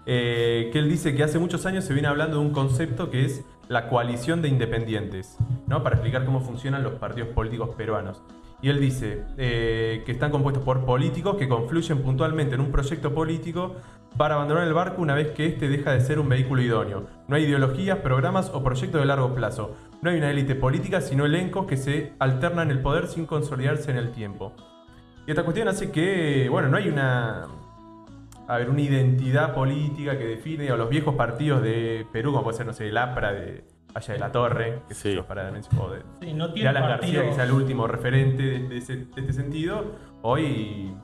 eh, 0.06 0.70
que 0.72 0.78
él 0.78 0.88
dice 0.88 1.14
que 1.16 1.24
hace 1.24 1.40
muchos 1.40 1.66
años 1.66 1.84
se 1.84 1.92
viene 1.92 2.06
hablando 2.06 2.38
de 2.38 2.46
un 2.46 2.52
concepto 2.52 3.10
que 3.10 3.24
es 3.24 3.44
la 3.68 3.88
coalición 3.88 4.40
de 4.40 4.48
independientes, 4.48 5.36
¿no? 5.66 5.82
para 5.82 5.96
explicar 5.96 6.24
cómo 6.24 6.40
funcionan 6.40 6.84
los 6.84 6.94
partidos 6.94 7.30
políticos 7.30 7.70
peruanos. 7.76 8.22
Y 8.62 8.70
él 8.70 8.80
dice 8.80 9.24
eh, 9.36 10.02
que 10.06 10.12
están 10.12 10.30
compuestos 10.30 10.64
por 10.64 10.84
políticos 10.84 11.36
que 11.36 11.48
confluyen 11.48 12.02
puntualmente 12.02 12.54
en 12.54 12.60
un 12.60 12.70
proyecto 12.70 13.12
político 13.12 13.74
para 14.16 14.36
abandonar 14.36 14.66
el 14.66 14.72
barco 14.72 15.02
una 15.02 15.14
vez 15.14 15.32
que 15.32 15.46
éste 15.46 15.68
deja 15.68 15.92
de 15.92 16.00
ser 16.00 16.18
un 16.18 16.28
vehículo 16.28 16.62
idóneo. 16.62 17.06
No 17.28 17.36
hay 17.36 17.44
ideologías, 17.44 17.98
programas 17.98 18.50
o 18.54 18.62
proyectos 18.62 19.00
de 19.00 19.06
largo 19.06 19.34
plazo. 19.34 19.76
No 20.00 20.10
hay 20.10 20.18
una 20.18 20.30
élite 20.30 20.54
política, 20.54 21.00
sino 21.00 21.26
elencos 21.26 21.66
que 21.66 21.76
se 21.76 22.12
alternan 22.18 22.70
el 22.70 22.80
poder 22.80 23.08
sin 23.08 23.26
consolidarse 23.26 23.90
en 23.90 23.98
el 23.98 24.12
tiempo. 24.12 24.54
Y 25.26 25.30
esta 25.30 25.42
cuestión 25.42 25.68
hace 25.68 25.90
que, 25.90 26.48
bueno, 26.48 26.68
no 26.68 26.76
hay 26.78 26.88
una, 26.88 27.46
a 28.48 28.58
ver, 28.58 28.70
una 28.70 28.80
identidad 28.80 29.54
política 29.54 30.16
que 30.18 30.24
define, 30.24 30.68
a 30.70 30.76
los 30.76 30.88
viejos 30.88 31.14
partidos 31.14 31.62
de 31.62 32.06
Perú, 32.12 32.32
como 32.32 32.44
puede 32.44 32.56
ser, 32.56 32.66
no 32.66 32.72
sé, 32.72 32.88
el 32.88 32.96
APRA 32.96 33.32
de 33.32 33.64
allá 33.94 34.14
de 34.14 34.20
la 34.20 34.30
Torre, 34.30 34.82
que 34.88 34.94
sí. 34.94 35.16
para 35.26 35.50
de, 35.50 35.62
sí, 35.62 36.32
no 36.34 36.52
tiene 36.52 36.68
Alan 36.68 36.88
García, 36.88 37.22
que 37.24 37.32
sea 37.32 37.44
el 37.44 37.52
último 37.52 37.86
referente 37.86 38.42
de, 38.42 38.76
este 38.76 39.32
sentido, 39.32 39.94
hoy 40.22 40.94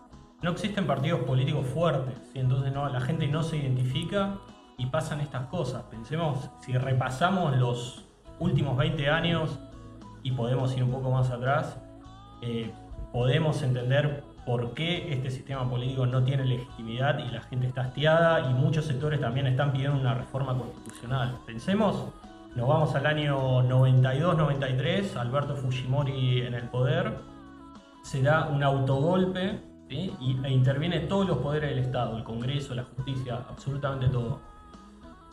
no 0.43 0.51
existen 0.51 0.87
partidos 0.87 1.21
políticos 1.21 1.67
fuertes, 1.67 2.15
y 2.35 2.39
entonces 2.39 2.73
no, 2.73 2.89
la 2.89 3.01
gente 3.01 3.27
no 3.29 3.43
se 3.43 3.57
identifica 3.57 4.39
y 4.77 4.87
pasan 4.87 5.21
estas 5.21 5.47
cosas. 5.47 5.85
Pensemos, 5.85 6.51
si 6.61 6.77
repasamos 6.77 7.57
los 7.57 8.05
últimos 8.39 8.77
20 8.77 9.09
años 9.09 9.59
y 10.23 10.33
podemos 10.33 10.77
ir 10.77 10.85
un 10.85 10.91
poco 10.91 11.11
más 11.11 11.31
atrás, 11.31 11.79
eh, 12.43 12.71
podemos 13.13 13.63
entender 13.63 14.23
por 14.45 14.75
qué 14.75 15.13
este 15.13 15.31
sistema 15.31 15.69
político 15.69 16.07
no 16.07 16.23
tiene 16.25 16.45
legitimidad 16.45 17.19
y 17.19 17.31
la 17.31 17.43
gente 17.43 17.69
está 17.69 17.83
hastiada 17.83 18.51
y 18.51 18.55
muchos 18.55 18.87
sectores 18.87 19.21
también 19.21 19.47
están 19.47 19.73
pidiendo 19.73 20.01
una 20.01 20.15
reforma 20.15 20.57
constitucional. 20.57 21.39
Pensemos, 21.47 22.07
nos 22.57 22.69
vamos 22.69 22.95
al 22.95 23.07
año 23.07 23.63
92-93, 23.63 25.17
Alberto 25.17 25.55
Fujimori 25.57 26.43
en 26.43 26.55
el 26.55 26.65
poder, 26.65 27.15
se 28.03 28.23
da 28.23 28.49
un 28.49 28.63
autogolpe 28.63 29.61
y, 29.89 30.39
e 30.43 30.51
interviene 30.51 31.01
todos 31.01 31.27
los 31.27 31.39
poderes 31.39 31.71
del 31.71 31.79
Estado, 31.81 32.17
el 32.17 32.25
Congreso, 32.25 32.75
la 32.75 32.85
justicia, 32.85 33.45
absolutamente 33.49 34.09
todo. 34.09 34.41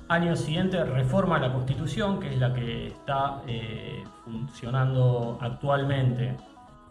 Año 0.07 0.35
siguiente 0.35 0.83
reforma 0.83 1.39
la 1.39 1.53
Constitución, 1.53 2.19
que 2.19 2.29
es 2.29 2.39
la 2.39 2.53
que 2.53 2.87
está 2.87 3.41
eh, 3.47 4.03
funcionando 4.25 5.37
actualmente. 5.39 6.35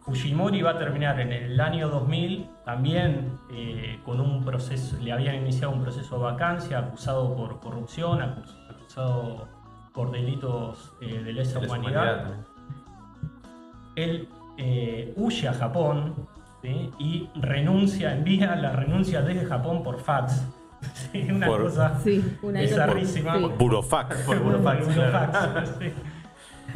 Fujimori 0.08 0.62
va 0.62 0.70
a 0.70 0.78
terminar 0.78 1.20
en 1.20 1.32
el 1.32 1.60
año 1.60 1.88
2000 1.88 2.48
también 2.64 3.38
eh, 3.52 4.00
con 4.04 4.20
un 4.20 4.42
proceso, 4.44 4.96
le 5.02 5.12
habían 5.12 5.36
iniciado 5.36 5.72
un 5.72 5.82
proceso 5.82 6.16
de 6.16 6.22
vacancia, 6.22 6.78
acusado 6.78 7.36
por 7.36 7.60
corrupción, 7.60 8.22
acusado 8.22 9.48
por 9.92 10.10
delitos 10.10 10.94
eh, 11.02 11.22
de 11.22 11.32
lesa 11.32 11.58
humanidad. 11.58 12.36
Él 13.96 14.28
huye 15.16 15.48
a 15.48 15.52
Japón, 15.52 16.14
y 16.62 17.28
renuncia, 17.36 18.14
envía 18.14 18.56
la 18.56 18.72
renuncia 18.72 19.22
desde 19.22 19.46
Japón 19.46 19.82
por 19.82 20.00
fax. 20.00 20.44
una 21.30 21.46
cosa 21.48 21.98
sí, 22.02 22.38
una 22.42 22.60
bizarrísima. 22.60 23.38
Por, 23.38 23.58
burofax. 23.58 24.16
Por 24.22 24.38
burofax, 24.40 24.86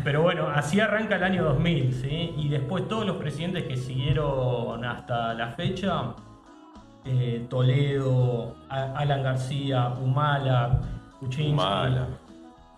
Pero 0.04 0.22
bueno, 0.22 0.48
así 0.48 0.80
arranca 0.80 1.16
el 1.16 1.24
año 1.24 1.44
2000, 1.44 1.92
¿sí? 1.92 2.34
Y 2.36 2.48
después 2.48 2.88
todos 2.88 3.06
los 3.06 3.16
presidentes 3.16 3.64
que 3.64 3.76
siguieron 3.76 4.84
hasta 4.84 5.32
la 5.34 5.48
fecha, 5.48 6.14
eh, 7.04 7.46
Toledo, 7.48 8.56
Alan 8.68 9.22
García, 9.22 9.88
Humala, 10.00 10.80
Kuczynski, 11.20 11.96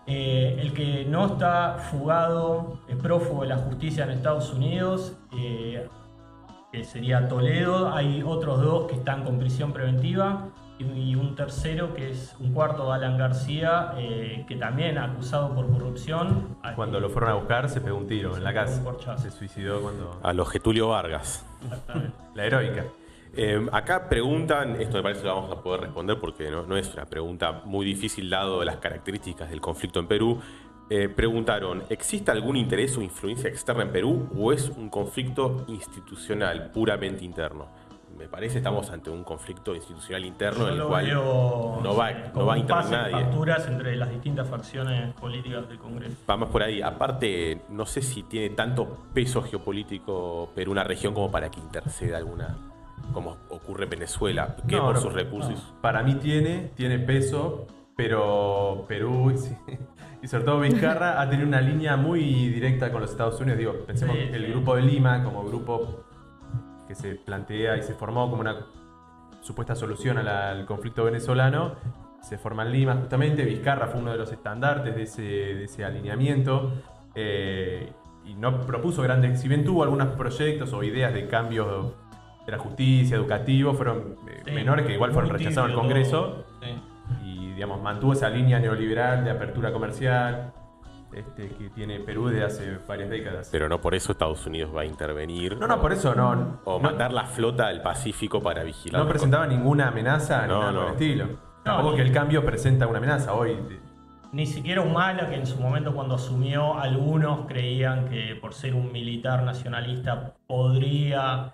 eh, 0.07 0.57
el 0.59 0.73
que 0.73 1.05
no 1.05 1.25
está 1.25 1.77
fugado, 1.89 2.79
es 2.87 2.95
prófugo 2.95 3.41
de 3.41 3.49
la 3.49 3.57
justicia 3.57 4.03
en 4.03 4.11
Estados 4.11 4.53
Unidos, 4.53 5.17
eh, 5.35 5.87
que 6.71 6.83
sería 6.83 7.27
Toledo. 7.27 7.91
Hay 7.91 8.21
otros 8.23 8.61
dos 8.61 8.87
que 8.87 8.95
están 8.95 9.23
con 9.23 9.39
prisión 9.39 9.73
preventiva 9.73 10.49
y 10.79 11.15
un 11.15 11.35
tercero 11.35 11.93
que 11.93 12.11
es 12.11 12.35
un 12.39 12.53
cuarto, 12.53 12.91
Alan 12.91 13.17
García, 13.17 13.93
eh, 13.97 14.45
que 14.47 14.55
también 14.55 14.97
acusado 14.97 15.53
por 15.53 15.71
corrupción. 15.71 16.57
Cuando 16.75 16.99
lo 16.99 17.09
fueron 17.09 17.31
a 17.31 17.33
buscar 17.35 17.69
se 17.69 17.81
pegó 17.81 17.97
un 17.97 18.07
tiro 18.07 18.35
en 18.35 18.43
la 18.43 18.53
casa. 18.53 18.83
Se 19.17 19.31
suicidó 19.31 19.81
cuando... 19.81 20.19
A 20.21 20.33
los 20.33 20.49
Getulio 20.49 20.89
Vargas. 20.89 21.45
la 22.35 22.45
heroica. 22.45 22.85
Eh, 23.37 23.65
acá 23.71 24.07
preguntan, 24.07 24.81
esto 24.81 24.97
me 24.97 25.03
parece 25.03 25.21
que 25.21 25.27
lo 25.27 25.35
vamos 25.35 25.57
a 25.57 25.61
poder 25.61 25.81
responder 25.81 26.17
porque 26.19 26.49
no, 26.49 26.65
no, 26.65 26.77
es 26.77 26.93
una 26.93 27.05
pregunta 27.05 27.63
muy 27.65 27.85
difícil 27.85 28.29
dado 28.29 28.63
las 28.63 28.77
características 28.77 29.49
del 29.49 29.59
conflicto 29.59 29.99
en 29.99 30.07
Perú, 30.07 30.39
eh, 30.87 31.09
preguntaron, 31.09 31.83
¿existe 31.89 32.29
algún 32.29 32.55
interés 32.55 32.95
o 32.95 33.01
influencia 33.01 33.49
externa 33.49 33.83
en 33.83 33.91
Perú 33.91 34.29
o 34.37 34.53
es 34.53 34.69
un 34.69 34.89
conflicto 34.89 35.65
institucional 35.67 36.69
puramente 36.71 37.25
interno? 37.25 37.67
Me 38.17 38.27
parece 38.27 38.57
estamos 38.57 38.89
ante 38.91 39.09
un 39.09 39.23
conflicto 39.23 39.75
institucional 39.75 40.25
interno 40.25 40.67
Yo 40.67 40.73
en 40.73 40.79
el 40.81 40.83
cual 40.87 41.05
veo 41.05 41.79
no 41.83 41.95
va, 41.95 42.11
no 42.33 42.45
va 42.45 42.53
a 42.53 42.57
intervenir 42.57 42.91
nadie. 42.91 43.11
facturas 43.11 43.67
entre 43.67 43.95
las 43.95 44.09
distintas 44.09 44.47
facciones 44.47 45.13
políticas 45.15 45.67
del 45.67 45.77
Congreso. 45.77 46.15
Vamos 46.25 46.49
por 46.49 46.63
ahí. 46.63 46.81
Aparte, 46.81 47.61
no 47.69 47.85
sé 47.85 48.01
si 48.01 48.23
tiene 48.23 48.49
tanto 48.55 49.05
peso 49.13 49.41
geopolítico 49.41 50.49
Perú, 50.55 50.71
una 50.71 50.83
región, 50.83 51.13
como 51.13 51.29
para 51.31 51.49
que 51.51 51.59
interceda 51.59 52.17
alguna, 52.17 52.55
como 53.13 53.37
ocurre 53.49 53.83
en 53.85 53.89
Venezuela, 53.91 54.55
que 54.67 54.75
No, 54.77 54.85
por 54.85 54.95
no, 54.95 55.01
sus 55.01 55.13
recursos. 55.13 55.73
Para 55.81 56.01
mí 56.03 56.15
tiene, 56.15 56.71
tiene 56.75 56.99
peso, 56.99 57.67
pero 57.95 58.85
Perú 58.87 59.33
sí, 59.37 59.55
y 60.21 60.27
sobre 60.27 60.43
todo 60.45 60.59
Vizcarra 60.61 61.21
ha 61.21 61.29
tenido 61.29 61.47
una 61.47 61.61
línea 61.61 61.97
muy 61.97 62.19
directa 62.49 62.91
con 62.91 63.01
los 63.01 63.11
Estados 63.11 63.39
Unidos. 63.41 63.59
Digo, 63.59 63.73
pensemos 63.85 64.15
Sí, 64.15 64.23
que 64.29 64.35
el 64.37 64.45
sí. 64.45 64.51
grupo 64.51 64.75
de 64.75 64.81
Lima 64.83 65.23
como 65.23 65.43
grupo 65.43 66.03
que 66.87 66.95
se 66.95 67.15
plantea 67.15 67.77
y 67.77 67.83
se 67.83 67.93
formó 67.93 68.29
como 68.29 68.41
una 68.41 68.57
supuesta 69.41 69.75
solución 69.75 70.23
la- 70.23 70.51
al 70.51 70.65
conflicto 70.65 71.03
venezolano, 71.03 71.73
se 72.21 72.37
forma 72.37 72.63
en 72.63 72.71
Lima 72.71 72.95
justamente. 72.95 73.43
Vizcarra 73.43 73.87
fue 73.87 74.01
uno 74.01 74.11
de 74.11 74.17
los 74.17 74.31
estandartes 74.31 74.95
de 74.95 75.03
ese, 75.03 75.21
de 75.21 75.63
ese 75.65 75.85
alineamiento. 75.85 76.71
eh, 77.17 77.91
y 78.25 78.33
no 78.33 78.59
propuso 78.61 79.01
grandes, 79.03 79.39
si 79.39 79.47
bien 79.47 79.63
tuvo 79.63 79.83
algunos 79.83 80.07
proyectos 80.15 80.73
o 80.73 80.81
ideas 80.83 81.13
de 81.13 81.27
cambios 81.27 81.93
de 82.45 82.51
la 82.51 82.57
justicia, 82.57 83.15
educativo, 83.15 83.73
fueron 83.73 84.17
eh, 84.27 84.41
Sí, 84.45 84.51
menores 84.51 84.85
que 84.87 84.93
igual 84.95 85.11
fueron 85.13 85.29
rechazados 85.31 85.69
en 85.69 85.75
el 85.75 85.79
Congreso. 85.79 86.43
Sí. 86.61 87.23
y 87.23 87.51
digamos 87.53 87.81
mantuvo 87.83 88.13
esa 88.13 88.29
línea 88.29 88.59
neoliberal 88.59 89.23
de 89.23 89.29
apertura 89.31 89.71
comercial 89.71 90.51
este, 91.13 91.49
que 91.49 91.69
tiene 91.69 91.99
Perú 91.99 92.27
desde 92.27 92.43
hace 92.43 92.77
varias 92.87 93.09
décadas. 93.09 93.49
Pero 93.51 93.69
no 93.69 93.79
por 93.81 93.95
eso 93.95 94.11
Estados 94.11 94.45
Unidos 94.45 94.71
va 94.75 94.81
a 94.81 94.85
intervenir. 94.85 95.57
no, 95.57 95.67
no, 95.67 95.79
por 95.81 95.93
eso 95.93 96.13
no. 96.15 96.59
O 96.65 96.73
no, 96.73 96.79
mandar 96.79 97.13
la 97.13 97.25
flota 97.25 97.67
al 97.67 97.81
Pacífico 97.81 98.41
para 98.41 98.63
vigilar. 98.63 99.01
no 99.01 99.07
presentaba 99.09 99.47
ninguna 99.47 99.87
amenaza 99.89 100.41
ni 100.43 100.47
No, 100.49 100.59
nada 100.59 100.71
por 100.71 100.81
no. 100.81 100.87
el 100.87 100.93
estilo. 100.93 101.27
Tampoco 101.63 101.91
ni- 101.91 101.95
que 101.97 102.01
el 102.03 102.11
cambio 102.11 102.45
presenta 102.45 102.87
una 102.87 102.97
amenaza 102.99 103.33
hoy. 103.33 103.57
Ni 104.31 104.45
siquiera 104.45 104.81
Humala, 104.81 105.29
que 105.29 105.35
en 105.35 105.45
su 105.47 105.57
momento 105.59 105.93
cuando 105.95 106.15
asumió, 106.15 106.77
algunos 106.77 107.47
creían 107.47 108.09
que 108.09 108.35
por 108.41 108.53
ser 108.53 108.73
un 108.75 108.91
militar 108.91 109.43
nacionalista 109.43 110.33
podría 110.47 111.53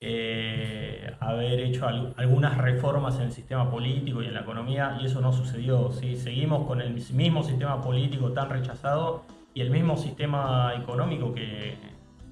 eh, 0.00 1.12
haber 1.20 1.58
hecho 1.60 1.86
al- 1.88 2.14
algunas 2.16 2.56
reformas 2.56 3.16
en 3.16 3.22
el 3.22 3.32
sistema 3.32 3.70
político 3.70 4.22
y 4.22 4.26
en 4.26 4.34
la 4.34 4.40
economía, 4.40 4.98
y 5.00 5.06
eso 5.06 5.20
no 5.20 5.32
sucedió. 5.32 5.90
¿sí? 5.92 6.16
Seguimos 6.16 6.66
con 6.66 6.80
el 6.80 6.94
mismo 7.12 7.42
sistema 7.42 7.80
político 7.80 8.32
tan 8.32 8.48
rechazado 8.50 9.24
y 9.54 9.60
el 9.60 9.70
mismo 9.70 9.96
sistema 9.96 10.72
económico 10.76 11.34
que, 11.34 11.76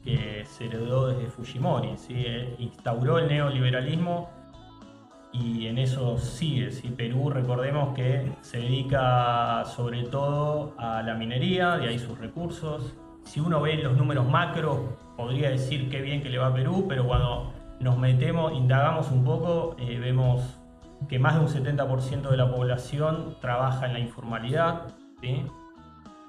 que 0.05 0.45
se 0.47 0.67
heredó 0.67 1.09
desde 1.09 1.27
Fujimori. 1.31 1.97
¿sí? 1.97 2.15
Eh, 2.17 2.55
Instauró 2.59 3.19
el 3.19 3.29
neoliberalismo 3.29 4.31
y 5.33 5.67
en 5.67 5.79
eso 5.79 6.17
sigue. 6.19 6.71
¿sí? 6.71 6.89
Perú, 6.97 7.31
recordemos 7.31 7.95
que 7.97 8.31
se 8.43 8.59
dedica 8.59 9.65
sobre 9.65 10.05
todo 10.05 10.75
a 10.79 11.03
la 11.03 11.15
minería, 11.15 11.79
de 11.79 11.89
ahí 11.89 11.99
sus 11.99 12.17
recursos. 12.19 12.95
Si 13.25 13.41
uno 13.41 13.61
ve 13.61 13.75
los 13.79 13.97
números 13.97 14.25
macro, 14.29 14.97
podría 15.17 15.51
decir 15.51 15.91
qué 15.91 16.01
bien 16.01 16.23
que 16.23 16.29
le 16.29 16.39
va 16.39 16.47
a 16.47 16.55
Perú, 16.55 16.87
pero 16.89 17.05
cuando 17.05 17.53
nos 17.81 17.99
metemos, 17.99 18.53
indagamos 18.53 19.11
un 19.11 19.25
poco, 19.25 19.77
eh, 19.79 19.99
vemos 19.99 20.59
que 21.09 21.19
más 21.19 21.35
de 21.35 21.41
un 21.41 21.49
70% 21.49 22.31
de 22.31 22.37
la 22.37 22.51
población 22.51 23.37
trabaja 23.41 23.87
en 23.87 23.93
la 23.93 23.99
informalidad. 23.99 24.83
¿sí? 25.21 25.45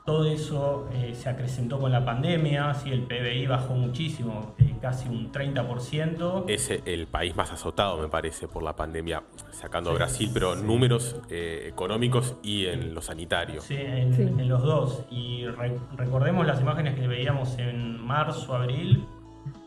Todo 0.06 0.26
eso 0.26 0.88
eh, 0.94 1.14
se 1.16 1.30
acrecentó 1.30 1.80
con 1.80 1.92
la 1.92 2.04
pandemia, 2.06 2.74
¿sí? 2.74 2.92
el 2.92 3.02
PBI 3.04 3.46
bajó 3.48 3.74
muchísimo, 3.76 4.56
eh, 4.58 4.76
casi 4.82 5.10
un 5.10 5.32
30%. 5.34 6.46
Es 6.48 6.70
el 6.86 7.08
país 7.08 7.36
más 7.36 7.52
azotado, 7.52 7.98
me 7.98 8.08
parece, 8.08 8.48
por 8.48 8.64
la 8.64 8.74
pandemia, 8.76 9.24
sacando 9.52 9.90
a 9.90 9.94
Sí, 9.94 9.98
Brasil, 9.98 10.30
pero 10.34 10.56
números 10.56 11.18
eh, 11.30 11.66
económicos 11.68 12.36
y 12.42 12.68
en 12.68 12.94
lo 12.94 13.02
sanitario. 13.02 13.60
Sí, 13.62 13.76
en, 13.78 14.14
Sí. 14.14 14.22
en 14.22 14.48
los 14.48 14.64
dos. 14.64 15.04
Y 15.10 15.46
re- 15.46 15.78
recordemos 15.98 16.46
las 16.46 16.62
imágenes 16.62 16.96
que 16.96 17.06
veíamos 17.08 17.58
en 17.60 18.02
marzo, 18.06 18.56
abril, 18.56 19.06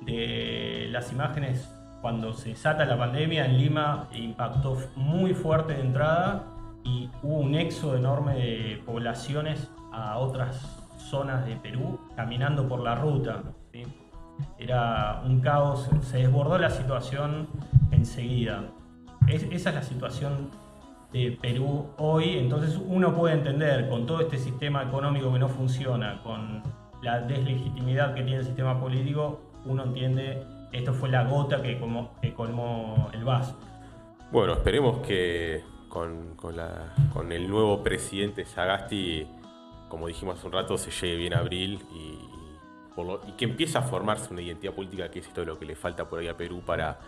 de 0.01 0.89
las 0.91 1.13
imágenes 1.13 1.69
cuando 2.01 2.33
se 2.33 2.51
desata 2.51 2.85
la 2.87 2.97
pandemia 2.97 3.45
en 3.45 3.59
Lima, 3.59 4.09
impactó 4.13 4.79
muy 4.97 5.35
fuerte 5.35 5.75
de 5.75 5.83
entrada 5.83 6.45
y 6.83 7.11
hubo 7.23 7.41
un 7.41 7.55
éxodo 7.55 7.97
enorme 7.97 8.35
de 8.37 8.83
poblaciones 8.87 9.71
a 9.93 10.17
otras 10.19 10.57
zonas 10.97 11.45
de 11.47 11.57
Perú 11.57 12.01
caminando 12.17 12.67
por 12.67 12.81
la 12.81 12.95
ruta. 12.95 13.43
Era 14.59 15.21
un 15.27 15.41
caos, 15.41 15.91
se 16.03 16.19
desbordó 16.19 16.57
la 16.57 16.71
situación 16.71 17.49
enseguida. 17.91 18.65
Es- 19.27 19.43
esa 19.51 19.69
es 19.71 19.75
la 19.75 19.83
situación 19.83 20.51
de 21.13 21.37
Perú 21.43 21.89
hoy, 21.99 22.39
entonces 22.39 22.81
uno 22.87 23.15
puede 23.15 23.35
entender 23.35 23.89
con 23.89 24.07
todo 24.07 24.21
este 24.21 24.39
sistema 24.39 24.83
económico 24.85 25.31
que 25.33 25.39
no 25.39 25.49
funciona, 25.49 26.23
con 26.23 26.63
la 27.03 27.21
deslegitimidad 27.21 28.15
que 28.15 28.23
tiene 28.23 28.39
el 28.39 28.45
sistema 28.47 28.79
político, 28.81 29.41
uno 29.65 29.85
entiende 29.85 30.43
esto 30.73 30.93
fue 30.95 31.09
la 31.09 31.25
gota 31.25 31.61
que, 31.63 31.79
como, 31.81 32.13
que 32.21 32.33
colmó 32.35 33.11
el 33.13 33.25
vaso. 33.25 33.57
Bueno, 34.31 34.53
esperemos 34.55 34.99
que 35.07 35.63
con, 35.89 36.37
con 36.37 36.57
la- 36.57 36.95
con 37.13 37.33
el 37.33 37.49
nuevo 37.49 37.83
presidente 37.83 38.45
Sagasti, 38.45 39.27
como 39.89 40.07
dijimos 40.07 40.39
hace 40.39 40.47
un 40.47 40.53
rato, 40.53 40.79
se 40.79 40.91
llegue 40.93 41.17
bien 41.17 41.35
a 41.35 41.39
abril 41.39 41.85
y, 41.93 42.17
por 42.95 43.07
lo- 43.07 43.21
y 43.27 43.33
que 43.33 43.47
empiece 43.47 43.77
a 43.79 43.83
formarse 43.83 44.33
una 44.33 44.43
identidad 44.43 44.73
política, 44.73 45.11
que 45.11 45.19
es 45.19 45.27
esto 45.27 45.45
lo 45.45 45.59
que 45.59 45.67
le 45.67 45.75
falta 45.75 46.09
por 46.09 46.21
ahí 46.21 46.29
a 46.29 46.37
Perú 46.37 46.63
para, 46.65 46.99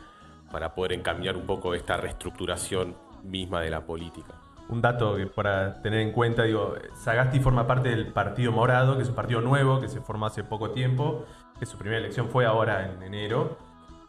para 0.51 0.75
poder 0.75 0.95
encaminar 0.95 1.37
un 1.37 1.47
poco 1.47 1.75
esta 1.75 1.97
reestructuración 1.97 2.97
misma 3.23 3.61
de 3.61 3.71
la 3.71 3.83
política. 3.87 4.35
Un 4.69 4.81
dato 4.81 5.17
que 5.17 5.27
para 5.27 5.81
tener 5.83 6.01
en 6.01 6.13
cuenta, 6.13 6.45
digo, 6.45 6.75
Sagasti 6.95 7.41
forma 7.41 7.67
parte 7.67 7.91
del 7.91 8.09
Partido 8.09 8.53
Morado, 8.53 8.97
que 8.97 9.03
es 9.03 9.09
un 9.09 9.15
partido 9.15 9.41
nuevo 9.41 9.81
que 9.81 9.89
se 9.89 10.01
formó 10.01 10.27
hace 10.27 10.45
poco 10.45 10.71
tiempo, 10.71 11.25
que 11.63 11.67
su 11.67 11.79
primera 11.79 12.01
elección 12.01 12.29
fue 12.29 12.45
ahora 12.45 12.91
en 12.91 13.01
enero, 13.05 13.57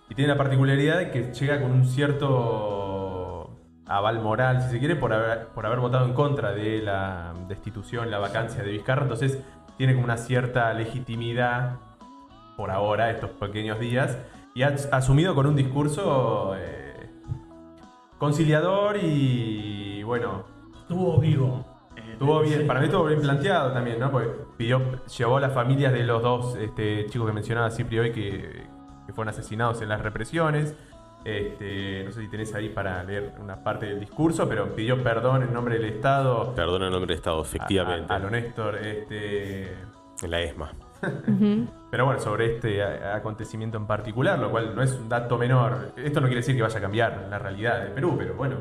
y 0.09 0.15
tiene 0.15 0.31
la 0.31 0.39
particularidad 0.39 0.97
de 0.97 1.11
que 1.11 1.31
llega 1.35 1.61
con 1.61 1.69
un 1.69 1.85
cierto 1.85 3.59
aval 3.85 4.23
moral, 4.23 4.63
si 4.63 4.71
se 4.71 4.79
quiere, 4.79 4.95
por 4.95 5.13
haber, 5.13 5.49
por 5.49 5.67
haber 5.67 5.79
votado 5.79 6.07
en 6.07 6.13
contra 6.15 6.51
de 6.51 6.81
la 6.81 7.35
destitución, 7.47 8.09
la 8.09 8.17
vacancia 8.17 8.63
de 8.63 8.71
Vizcarra, 8.71 9.03
entonces 9.03 9.37
tiene 9.77 9.93
como 9.93 10.05
una 10.05 10.17
cierta 10.17 10.73
legitimidad 10.73 11.75
por 12.57 12.71
ahora, 12.71 13.11
estos 13.11 13.29
pequeños 13.29 13.79
días, 13.79 14.17
y 14.55 14.63
ha 14.63 14.69
asumido 14.91 15.35
con 15.35 15.45
un 15.45 15.55
discurso 15.55 16.55
eh, 16.57 17.07
conciliador 18.17 18.97
y 18.97 20.01
bueno, 20.01 20.45
Estuvo 20.83 21.17
vivo. 21.17 21.72
Eh, 21.95 22.11
Estuvo 22.13 22.41
bien, 22.41 22.61
sí. 22.61 22.65
para 22.65 22.79
mí 22.79 22.85
estuvo 22.85 23.05
bien 23.05 23.21
planteado 23.21 23.71
también, 23.71 23.99
¿no? 23.99 24.11
Porque 24.11 24.29
pidió, 24.57 24.81
llevó 25.17 25.37
a 25.37 25.41
las 25.41 25.53
familias 25.53 25.93
de 25.93 26.03
los 26.03 26.21
dos 26.21 26.55
este, 26.55 27.05
chicos 27.07 27.27
que 27.27 27.33
mencionaba 27.33 27.69
Cipri 27.69 27.99
hoy 27.99 28.11
que, 28.11 28.65
que 29.05 29.13
fueron 29.13 29.29
asesinados 29.29 29.81
en 29.81 29.89
las 29.89 30.01
represiones. 30.01 30.75
Este, 31.25 32.03
no 32.03 32.11
sé 32.11 32.21
si 32.21 32.27
tenés 32.27 32.53
ahí 32.53 32.67
para 32.69 33.01
leer 33.03 33.33
una 33.39 33.63
parte 33.63 33.85
del 33.85 33.99
discurso, 33.99 34.47
pero 34.49 34.75
pidió 34.75 35.01
perdón 35.01 35.43
en 35.43 35.53
nombre 35.53 35.75
del 35.75 35.85
Estado. 35.85 36.53
Perdón 36.53 36.83
en 36.83 36.91
nombre 36.91 37.07
del 37.07 37.17
Estado, 37.17 37.41
efectivamente, 37.41 38.11
A, 38.11 38.17
a 38.17 38.19
lo 38.19 38.29
Néstor. 38.29 38.75
Este, 38.75 39.71
en 40.21 40.31
la 40.31 40.41
ESMA. 40.41 40.71
Pero 41.91 42.05
bueno, 42.05 42.19
sobre 42.19 42.55
este 42.55 42.81
acontecimiento 42.83 43.77
en 43.77 43.85
particular, 43.85 44.39
lo 44.39 44.49
cual 44.49 44.75
no 44.75 44.81
es 44.81 44.93
un 44.93 45.09
dato 45.09 45.37
menor. 45.37 45.91
Esto 45.97 46.21
no 46.21 46.27
quiere 46.27 46.41
decir 46.41 46.55
que 46.55 46.61
vaya 46.61 46.77
a 46.77 46.81
cambiar 46.81 47.27
la 47.29 47.39
realidad 47.39 47.83
de 47.83 47.89
Perú, 47.89 48.15
pero 48.17 48.33
bueno, 48.35 48.57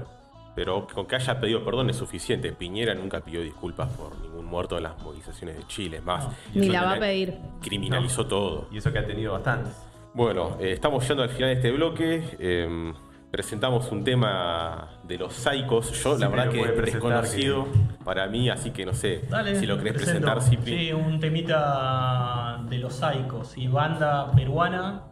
Pero 0.55 0.87
con 0.87 1.07
que 1.07 1.17
haya 1.17 1.41
pedido 1.41 1.65
perdón 1.65 1.89
es 1.91 1.97
suficiente. 1.97 2.53
Piñera 2.53 2.95
nunca 2.95 3.21
pidió 3.21 3.41
disculpas 3.41 3.89
por 3.91 4.19
ningún 4.21 4.45
muerto 4.45 4.77
en 4.77 4.83
las 4.83 5.01
movilizaciones 5.03 5.57
de 5.57 5.67
Chile. 5.67 5.97
Es 5.99 6.05
más, 6.05 6.29
Ni 6.55 6.69
la 6.69 6.85
va 6.85 6.93
a 6.95 6.99
pedir. 6.99 7.39
Criminalizó 7.63 8.27
todo. 8.27 8.69
y 8.71 8.77
eso 8.79 8.93
que 8.93 8.99
ha 8.99 9.07
tenido 9.07 9.33
bastantes. 9.33 9.73
Bueno, 10.15 10.57
eh, 10.61 10.73
estamos 10.73 11.03
llegando 11.05 11.23
al 11.23 11.31
final 11.31 11.49
de 11.51 11.55
este 11.55 11.71
bloque. 11.71 12.37
eh, 12.39 12.93
presentamos 13.31 13.91
un 13.91 14.05
tema 14.05 14.91
de 15.05 15.17
los 15.17 15.33
Saicos. 15.33 15.91
Yo, 16.05 16.17
Sí, 16.17 16.21
la 16.21 16.29
me 16.29 16.37
verdad, 16.37 16.53
que 16.53 16.83
desconocido 16.83 17.67
para 18.05 18.27
mí, 18.27 18.51
así 18.51 18.73
que 18.73 18.85
no 18.85 18.93
sé 18.93 19.23
Dale, 19.31 19.59
si 19.59 19.65
lo 19.65 19.79
querés 19.79 19.95
presento. 19.95 20.27
presentar, 20.27 20.43
Cipri. 20.43 20.87
Sí, 20.89 20.93
un 20.93 21.19
temita 21.19 22.61
de 22.69 22.77
los 22.77 22.95
Saicos 22.97 23.57
y 23.57 23.69
banda 23.69 24.31
peruana 24.33 25.05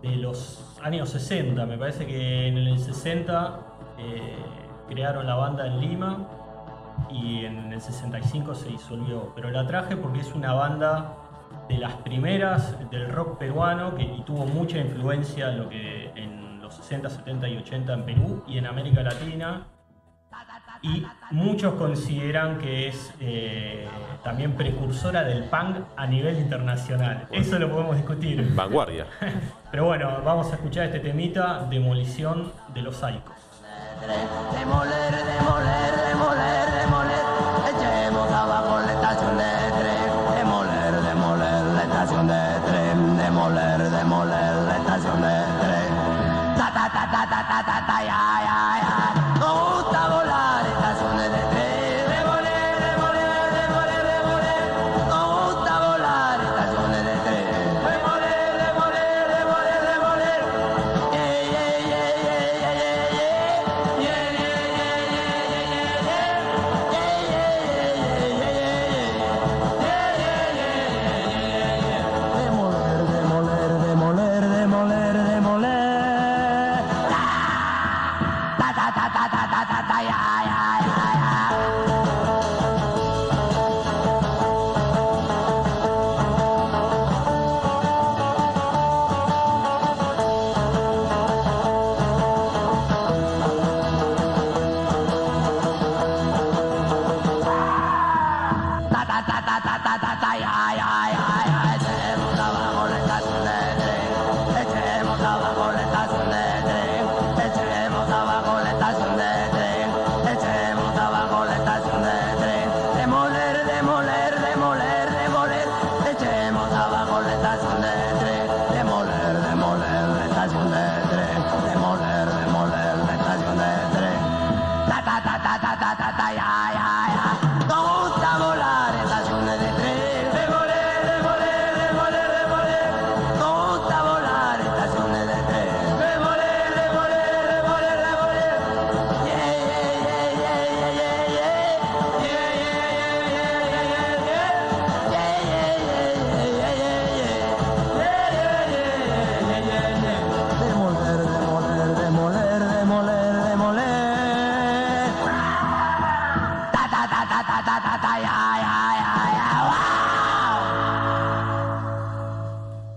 de 0.00 0.14
los 0.14 0.76
años 0.80 1.08
60. 1.08 1.66
Me 1.66 1.76
parece 1.76 2.06
que 2.06 2.46
en 2.46 2.56
el 2.58 2.78
60 2.78 3.60
eh, 3.98 4.36
crearon 4.88 5.26
la 5.26 5.34
banda 5.34 5.66
en 5.66 5.80
Lima 5.80 6.26
y 7.10 7.44
en 7.44 7.72
el 7.72 7.80
65 7.80 8.54
se 8.54 8.68
disolvió. 8.68 9.32
Pero 9.34 9.50
la 9.50 9.66
traje 9.66 9.96
porque 9.96 10.20
es 10.20 10.34
una 10.34 10.52
banda 10.52 11.14
de 11.68 11.78
las 11.78 11.94
primeras 11.94 12.90
del 12.90 13.08
rock 13.10 13.38
peruano 13.38 13.94
que 13.94 14.02
y 14.02 14.22
tuvo 14.22 14.46
mucha 14.46 14.78
influencia 14.78 15.50
en 15.50 15.58
lo 15.58 15.68
que 15.68 16.10
en 16.14 16.60
los 16.60 16.74
60, 16.74 17.10
70 17.10 17.48
y 17.48 17.56
80 17.58 17.92
en 17.92 18.04
Perú 18.04 18.44
y 18.46 18.58
en 18.58 18.66
América 18.66 19.02
Latina. 19.02 19.66
Y 20.82 21.04
muchos 21.30 21.74
consideran 21.74 22.58
que 22.58 22.88
es 22.88 23.12
eh, 23.20 23.88
también 24.22 24.52
precursora 24.52 25.24
del 25.24 25.44
punk 25.44 25.78
a 25.96 26.06
nivel 26.06 26.38
internacional. 26.38 27.26
Eso 27.32 27.58
lo 27.58 27.70
podemos 27.70 27.96
discutir. 27.96 28.54
Vanguardia. 28.54 29.06
Pero 29.70 29.86
bueno, 29.86 30.20
vamos 30.24 30.52
a 30.52 30.56
escuchar 30.56 30.86
este 30.86 31.00
temita, 31.00 31.66
Demolición 31.70 32.52
de 32.74 32.82
los 32.82 32.96
Saicos. 32.96 33.35
Demoler, 33.98 35.24
demoler, 35.24 35.96
demoler, 36.08 36.70
demoler, 36.80 37.24
echemos 37.72 38.30
abajo 38.30 38.78
la 38.80 38.92
estación 38.92 39.38
de 39.38 39.72
tren, 39.72 40.36
demoler, 40.36 41.00
demoler 41.00 41.64
la 41.64 41.82
estación 41.82 42.26
de 42.26 42.60
tren, 42.66 43.16
demoler, 43.16 43.90
demoler 43.90 44.54
la 44.68 44.76
estación 44.76 45.22
de 45.22 45.36
tren 45.62 46.56
Ta 46.58 46.70
ta 46.74 46.90
ta 46.92 47.08
ta 47.10 47.26
ta 47.26 47.62
ta 47.64 47.86
taa 47.86 48.85